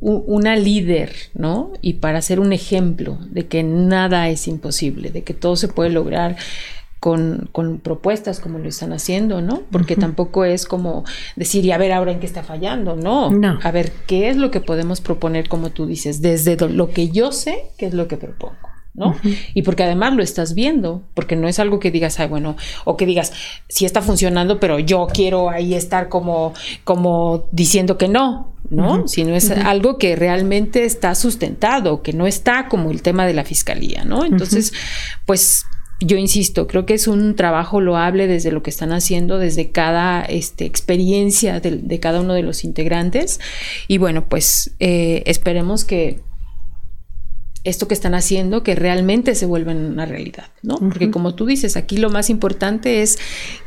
[0.00, 1.72] una líder, ¿no?
[1.82, 5.90] Y para ser un ejemplo de que nada es imposible, de que todo se puede
[5.90, 6.36] lograr
[6.98, 9.62] con, con, propuestas como lo están haciendo, ¿no?
[9.70, 11.04] Porque tampoco es como
[11.36, 13.30] decir, y a ver ahora en qué está fallando, no.
[13.30, 13.60] no.
[13.62, 17.30] A ver, ¿qué es lo que podemos proponer, como tú dices, desde lo que yo
[17.30, 18.75] sé, qué es lo que propongo?
[18.96, 19.14] ¿No?
[19.54, 22.96] Y porque además lo estás viendo, porque no es algo que digas, ay, bueno, o
[22.96, 23.32] que digas,
[23.68, 29.06] sí está funcionando, pero yo quiero ahí estar como, como diciendo que no, ¿no?
[29.06, 33.44] Sino es algo que realmente está sustentado, que no está como el tema de la
[33.44, 34.24] fiscalía, ¿no?
[34.24, 34.72] Entonces,
[35.26, 35.64] pues
[36.00, 40.22] yo insisto, creo que es un trabajo loable desde lo que están haciendo, desde cada
[40.22, 43.40] este, experiencia de, cada uno de los integrantes.
[43.88, 46.20] Y bueno, pues eh, esperemos que
[47.66, 50.76] esto que están haciendo que realmente se vuelva en una realidad, ¿no?
[50.78, 53.18] Porque como tú dices, aquí lo más importante es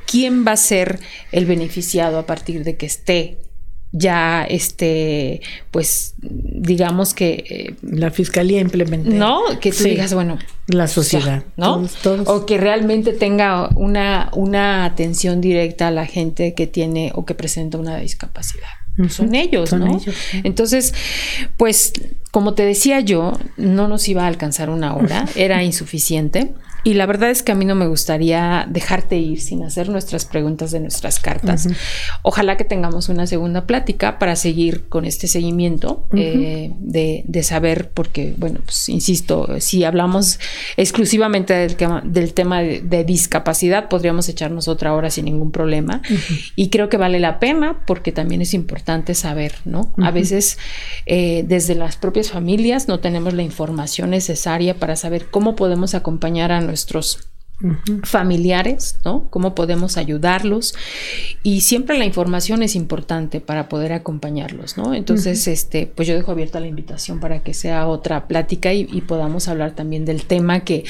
[0.05, 0.99] quién va a ser
[1.31, 3.37] el beneficiado a partir de que esté
[3.91, 5.41] ya este
[5.71, 9.09] pues digamos que eh, la fiscalía implemente.
[9.09, 10.37] no que tú digas bueno
[10.67, 11.87] la sociedad no
[12.27, 17.33] o que realmente tenga una una atención directa a la gente que tiene o que
[17.33, 18.69] presenta una discapacidad
[19.07, 20.01] son ellos, ¿no?
[20.43, 20.93] Entonces,
[21.55, 21.93] pues,
[22.31, 26.53] como te decía yo, no nos iba a alcanzar una hora, era insuficiente.
[26.83, 30.25] Y la verdad es que a mí no me gustaría dejarte ir sin hacer nuestras
[30.25, 31.67] preguntas de nuestras cartas.
[32.23, 38.33] Ojalá que tengamos una segunda plática para seguir con este seguimiento eh, de, saber, porque,
[38.37, 40.39] bueno, pues insisto, si hablamos
[40.77, 46.01] exclusivamente del, tema, del tema de, discapacidad, podríamos echarnos otra hora sin ningún problema.
[46.55, 49.93] Y creo que vale la pena porque también es importante saber, ¿no?
[50.01, 50.57] A veces
[51.05, 56.51] eh, desde las propias familias no tenemos la información necesaria para saber cómo podemos acompañar
[56.51, 57.29] a nuestros
[58.03, 59.27] familiares, ¿no?
[59.29, 60.75] Cómo podemos ayudarlos
[61.43, 64.93] y siempre la información es importante para poder acompañarlos, ¿no?
[64.93, 69.01] Entonces, este, pues yo dejo abierta la invitación para que sea otra plática y, y
[69.01, 70.85] podamos hablar también del tema que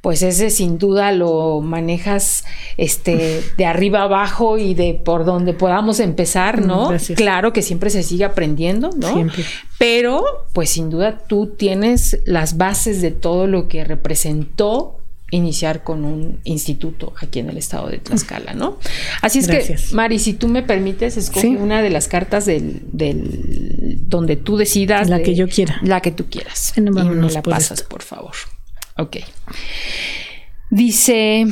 [0.00, 2.44] pues ese sin duda lo manejas
[2.76, 6.90] este de arriba abajo y de por donde podamos empezar, ¿no?
[6.90, 7.16] Gracias.
[7.16, 9.12] Claro que siempre se sigue aprendiendo, ¿no?
[9.12, 9.42] Siempre.
[9.80, 15.00] Pero pues sin duda tú tienes las bases de todo lo que representó
[15.32, 18.78] iniciar con un instituto aquí en el estado de Tlaxcala, ¿no?
[19.22, 19.88] Así es Gracias.
[19.88, 21.56] que, Mari, si tú me permites, escoge Sí.
[21.56, 25.08] una de las cartas del, del donde tú decidas.
[25.08, 25.80] La de- que yo quiera.
[25.82, 26.72] La que tú quieras.
[26.76, 26.90] Y me
[27.30, 28.34] la por pasas, por favor.
[28.98, 29.16] Ok.
[30.70, 31.46] Dice,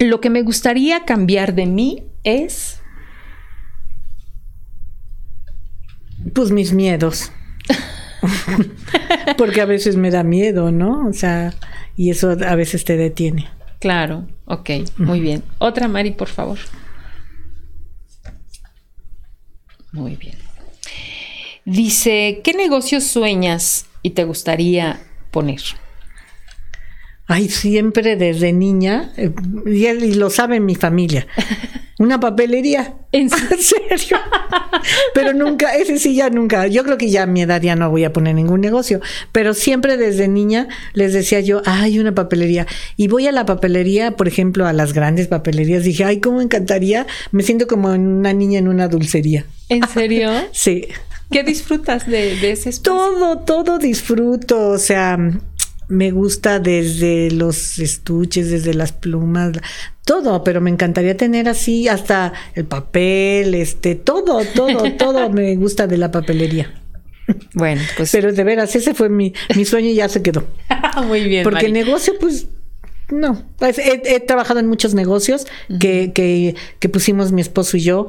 [0.00, 2.80] lo que me gustaría cambiar de mí es...
[6.34, 7.30] Pues mis miedos.
[9.38, 11.06] Porque a veces me da miedo, ¿no?
[11.08, 11.54] O sea,
[11.96, 13.48] y eso a veces te detiene.
[13.80, 15.42] Claro, ok, muy bien.
[15.58, 16.58] Otra, Mari, por favor.
[19.92, 20.36] Muy bien.
[21.64, 25.60] Dice, ¿qué negocios sueñas y te gustaría poner?
[27.26, 29.32] Ay, siempre desde niña, eh,
[29.66, 31.26] y, él- y lo sabe mi familia,
[31.98, 32.94] una papelería.
[33.12, 34.18] ¿En ¿En serio?
[35.14, 36.66] Pero nunca, ese sí ya nunca.
[36.66, 39.00] Yo creo que ya a mi edad ya no voy a poner ningún negocio.
[39.32, 42.66] Pero siempre desde niña les decía yo, ay, una papelería.
[42.96, 45.84] Y voy a la papelería, por ejemplo, a las grandes papelerías.
[45.84, 47.06] Dije, ay, cómo encantaría.
[47.32, 49.46] Me siento como una niña en una dulcería.
[49.68, 50.30] ¿En serio?
[50.52, 50.88] Sí.
[51.30, 52.94] ¿Qué disfrutas de, de ese espacio?
[52.94, 54.68] Todo, todo disfruto.
[54.68, 55.18] O sea,
[55.88, 59.52] me gusta desde los estuches, desde las plumas,
[60.04, 65.86] todo, pero me encantaría tener así hasta el papel, este, todo, todo, todo me gusta
[65.86, 66.82] de la papelería.
[67.54, 70.44] Bueno, pues Pero de veras, ese fue mi, mi sueño y ya se quedó.
[71.06, 71.42] muy bien.
[71.42, 71.72] Porque Mari.
[71.72, 72.46] negocio, pues,
[73.10, 73.44] no.
[73.58, 75.46] Pues, he, he trabajado en muchos negocios
[75.80, 78.08] que, que, que pusimos mi esposo y yo.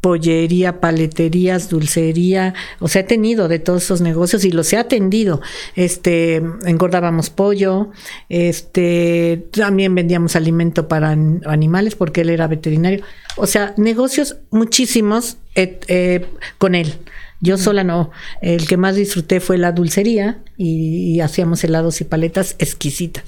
[0.00, 5.42] Pollería, paleterías, dulcería, o sea, he tenido de todos esos negocios y los he atendido.
[5.76, 7.90] Este, engordábamos pollo,
[8.28, 13.04] este, también vendíamos alimento para an- animales porque él era veterinario.
[13.36, 16.26] O sea, negocios muchísimos eh, eh,
[16.58, 16.94] con él.
[17.42, 18.10] Yo sola no.
[18.42, 23.24] El que más disfruté fue la dulcería y, y hacíamos helados y paletas exquisitas.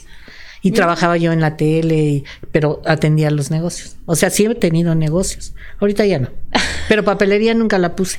[0.63, 3.97] Y trabajaba yo en la tele, y- pero atendía los negocios.
[4.07, 5.55] O sea, sí he tenido negocios.
[5.81, 6.29] Ahorita ya no.
[6.89, 8.19] Pero papelería nunca la puse,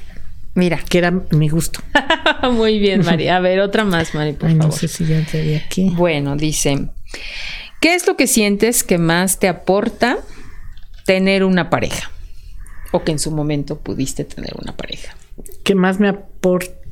[0.53, 0.79] Mira.
[0.89, 1.79] que era mi gusto.
[2.51, 3.29] muy bien, Mari.
[3.29, 4.77] A ver, otra más, Mari, por Ay, no favor.
[4.77, 5.89] sé si ya vi aquí.
[5.95, 6.89] Bueno, dice,
[7.79, 10.17] ¿qué es lo que sientes que más te aporta
[11.05, 12.09] tener una pareja?
[12.91, 15.15] O que en su momento pudiste tener una pareja.
[15.63, 16.09] que más me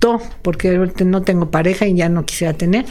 [0.02, 2.86] aportó, porque no tengo pareja y ya no quisiera tener,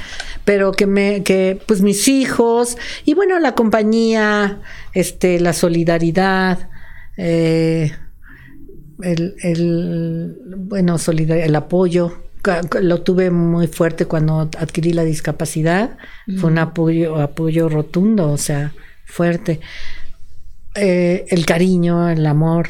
[0.44, 4.60] pero que me, que pues mis hijos, y bueno, la compañía,
[4.94, 6.68] este, la solidaridad,
[7.16, 7.92] eh,
[9.02, 10.36] el, el,
[10.68, 12.22] bueno, solidar- el apoyo,
[12.80, 15.98] lo tuve muy fuerte cuando adquirí la discapacidad,
[16.38, 18.72] fue un apoyo, apoyo rotundo, o sea,
[19.04, 19.60] fuerte.
[20.74, 22.68] Eh, el cariño, el amor,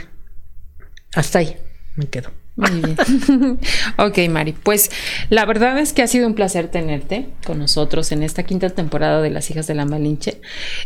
[1.15, 1.57] hasta ahí
[1.97, 2.31] me quedo.
[2.61, 3.59] Muy bien.
[3.99, 4.53] ok, Mari.
[4.53, 4.91] Pues
[5.31, 9.23] la verdad es que ha sido un placer tenerte con nosotros en esta quinta temporada
[9.23, 10.41] de Las Hijas de la Malinche.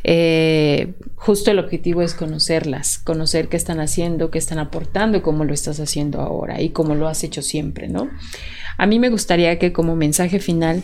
[0.04, 5.54] Eh, justo el objetivo es conocerlas, conocer qué están haciendo, qué están aportando cómo lo
[5.54, 8.10] estás haciendo ahora y cómo lo has hecho siempre, ¿no?
[8.78, 10.82] A mí me gustaría que como mensaje final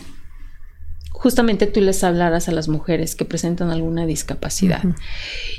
[1.21, 4.81] justamente tú les hablaras a las mujeres que presentan alguna discapacidad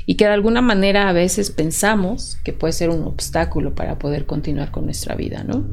[0.05, 4.25] y que de alguna manera a veces pensamos que puede ser un obstáculo para poder
[4.25, 5.65] continuar con nuestra vida, ¿no?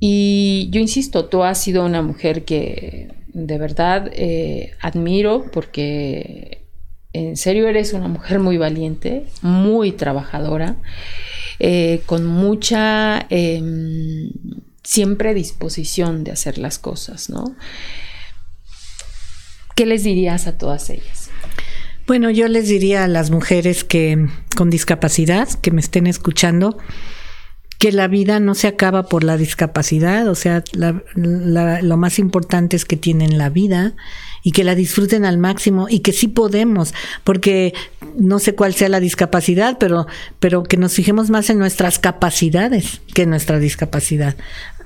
[0.00, 6.64] Y yo insisto, tú has sido una mujer que de verdad eh, admiro porque
[7.12, 10.76] en serio eres una mujer muy valiente, muy trabajadora,
[11.58, 14.30] eh, con mucha em,
[14.82, 17.54] siempre disposición de hacer las cosas, ¿no?
[19.74, 21.30] ¿Qué les dirías a todas ellas?
[22.06, 26.76] Bueno, yo les diría a las mujeres que con discapacidad, que me estén escuchando,
[27.78, 32.76] que la vida no se acaba por la discapacidad, o sea, la- lo más importante
[32.76, 33.94] es que tienen la vida
[34.44, 36.94] y que la disfruten al máximo y que sí podemos,
[37.24, 37.74] porque
[38.16, 40.06] no sé cuál sea la discapacidad, pero,
[40.38, 44.36] pero que nos fijemos más en nuestras capacidades que en nuestra discapacidad.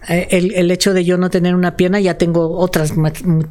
[0.09, 2.93] Eh, El, el hecho de yo no tener una pierna, ya tengo otras,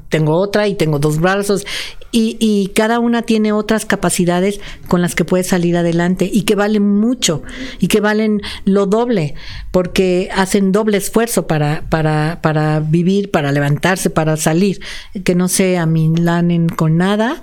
[0.09, 1.65] tengo otra y tengo dos brazos.
[2.11, 6.55] Y, y cada una tiene otras capacidades con las que puede salir adelante y que
[6.55, 7.43] valen mucho
[7.79, 9.35] y que valen lo doble
[9.71, 14.79] porque hacen doble esfuerzo para, para, para vivir, para levantarse, para salir,
[15.25, 17.41] que no se amilanen con nada,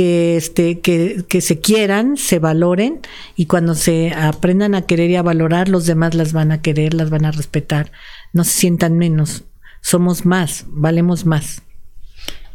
[0.00, 3.00] que este, que, que se quieran, se valoren
[3.36, 6.94] y cuando se aprendan a querer y a valorar, los demás las van a querer,
[6.94, 7.92] las van a respetar,
[8.32, 9.44] no se sientan menos,
[9.82, 11.60] somos más, valemos más.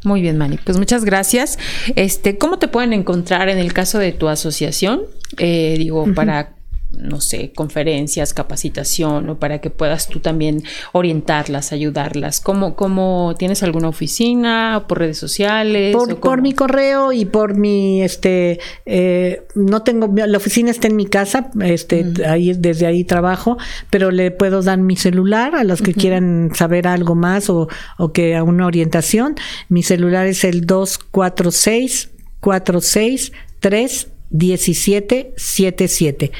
[0.04, 0.58] Muy bien, Mani.
[0.58, 1.60] Pues muchas gracias.
[1.96, 5.04] Este, ¿cómo te pueden encontrar en el caso de tu asociación?
[5.38, 6.56] Eh, digo, para
[6.92, 10.64] no sé, conferencias, capacitación o para que puedas tú también
[10.94, 12.40] orientarlas, ayudarlas?
[12.40, 15.96] ¿Cómo, cómo tienes alguna oficina por redes sociales?
[16.22, 21.06] Por, mi correo y por mi, este, eh, no tengo, la oficina está en mi
[21.06, 23.58] casa, este, ahí, desde ahí trabajo,
[23.90, 27.68] pero le puedo dar mi celular a los que quieran saber algo más o,
[27.98, 29.36] o que a una orientación.
[29.70, 32.12] Mi celular es el 246
[32.46, 36.32] 463 1777.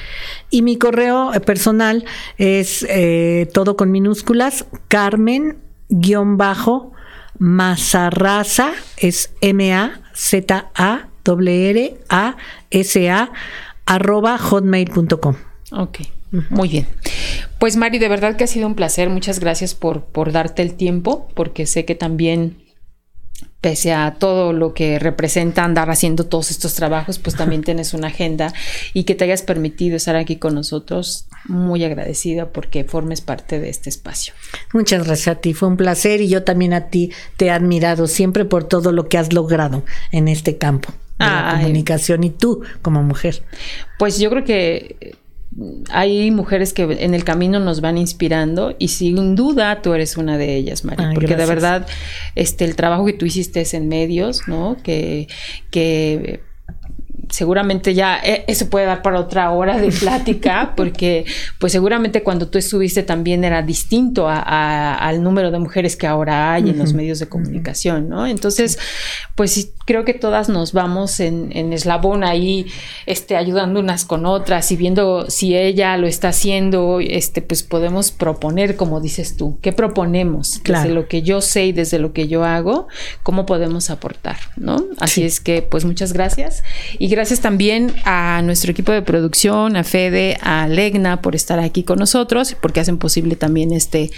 [0.50, 2.06] Y mi correo personal
[2.38, 5.58] es eh, todo con minúsculas, Carmen
[5.90, 6.94] guion bajo
[7.38, 12.38] Mazarraza, es M-A-Z-A W R A
[12.70, 13.32] S A
[13.86, 15.36] arroba hotmail.com.
[15.72, 16.00] Ok,
[16.50, 16.88] muy bien.
[17.60, 19.10] Pues Mari, de verdad que ha sido un placer.
[19.10, 22.58] Muchas gracias por, por darte el tiempo, porque sé que también
[23.66, 28.10] pese a todo lo que representa andar haciendo todos estos trabajos, pues también tienes una
[28.10, 28.54] agenda
[28.94, 31.26] y que te hayas permitido estar aquí con nosotros.
[31.48, 34.36] Muy agradecida porque formes parte de este espacio.
[34.72, 38.06] Muchas gracias a ti, fue un placer y yo también a ti te he admirado
[38.06, 42.62] siempre por todo lo que has logrado en este campo de la comunicación y tú
[42.84, 43.42] como mujer.
[43.98, 45.16] Pues yo creo que
[45.90, 50.38] hay mujeres que en el camino nos van inspirando y sin duda tú eres una
[50.38, 51.88] de ellas, María, porque de verdad
[52.36, 54.78] este el trabajo que tú hiciste es en medios, ¿no?
[54.84, 55.28] Que
[55.72, 56.42] que
[57.36, 61.26] seguramente ya eh, eso puede dar para otra hora de plática, porque
[61.60, 66.70] pues seguramente cuando tú estuviste también era distinto al número de mujeres que ahora hay
[66.70, 68.26] en los medios de comunicación, ¿no?
[68.26, 68.80] Entonces,
[69.36, 72.68] pues creo que todas nos vamos en, en, eslabón ahí,
[73.06, 78.12] este, ayudando unas con otras y viendo si ella lo está haciendo, este, pues podemos
[78.12, 80.62] proponer, como dices tú, ¿qué proponemos?
[80.64, 82.88] Desde lo que yo sé y desde lo que yo hago,
[83.24, 84.86] ¿cómo podemos aportar, ¿no?
[85.00, 86.64] Así es que, pues muchas gracias
[86.98, 91.84] y gracias también a nuestro equipo de producción, a Fede, a Legna por estar aquí
[91.84, 94.12] con nosotros, porque hacen posible también este,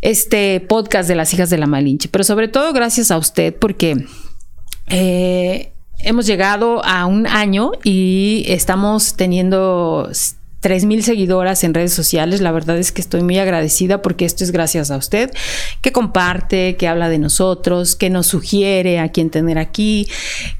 [0.00, 2.08] este podcast de las hijas de la Malinche.
[2.08, 4.04] Pero sobre todo gracias a usted, porque
[4.88, 10.10] eh, hemos llegado a un año y estamos teniendo
[10.84, 12.40] mil seguidoras en redes sociales.
[12.40, 15.30] La verdad es que estoy muy agradecida porque esto es gracias a usted,
[15.80, 20.08] que comparte, que habla de nosotros, que nos sugiere a quién tener aquí,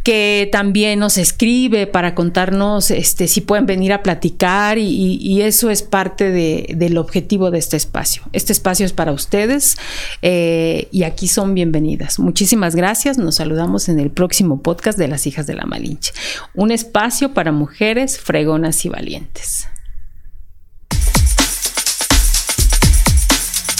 [0.04, 5.82] que también nos escribe para contarnos este, si pueden venir a platicar y, eso es
[5.82, 8.22] parte del objetivo de este espacio.
[8.32, 9.76] Este espacio es para ustedes
[10.20, 12.18] eh, y aquí son bienvenidas.
[12.18, 13.18] Muchísimas gracias.
[13.18, 16.12] Nos saludamos en el próximo podcast de las hijas de la Malinche.
[16.54, 19.68] Un espacio para mujeres fregonas y valientes.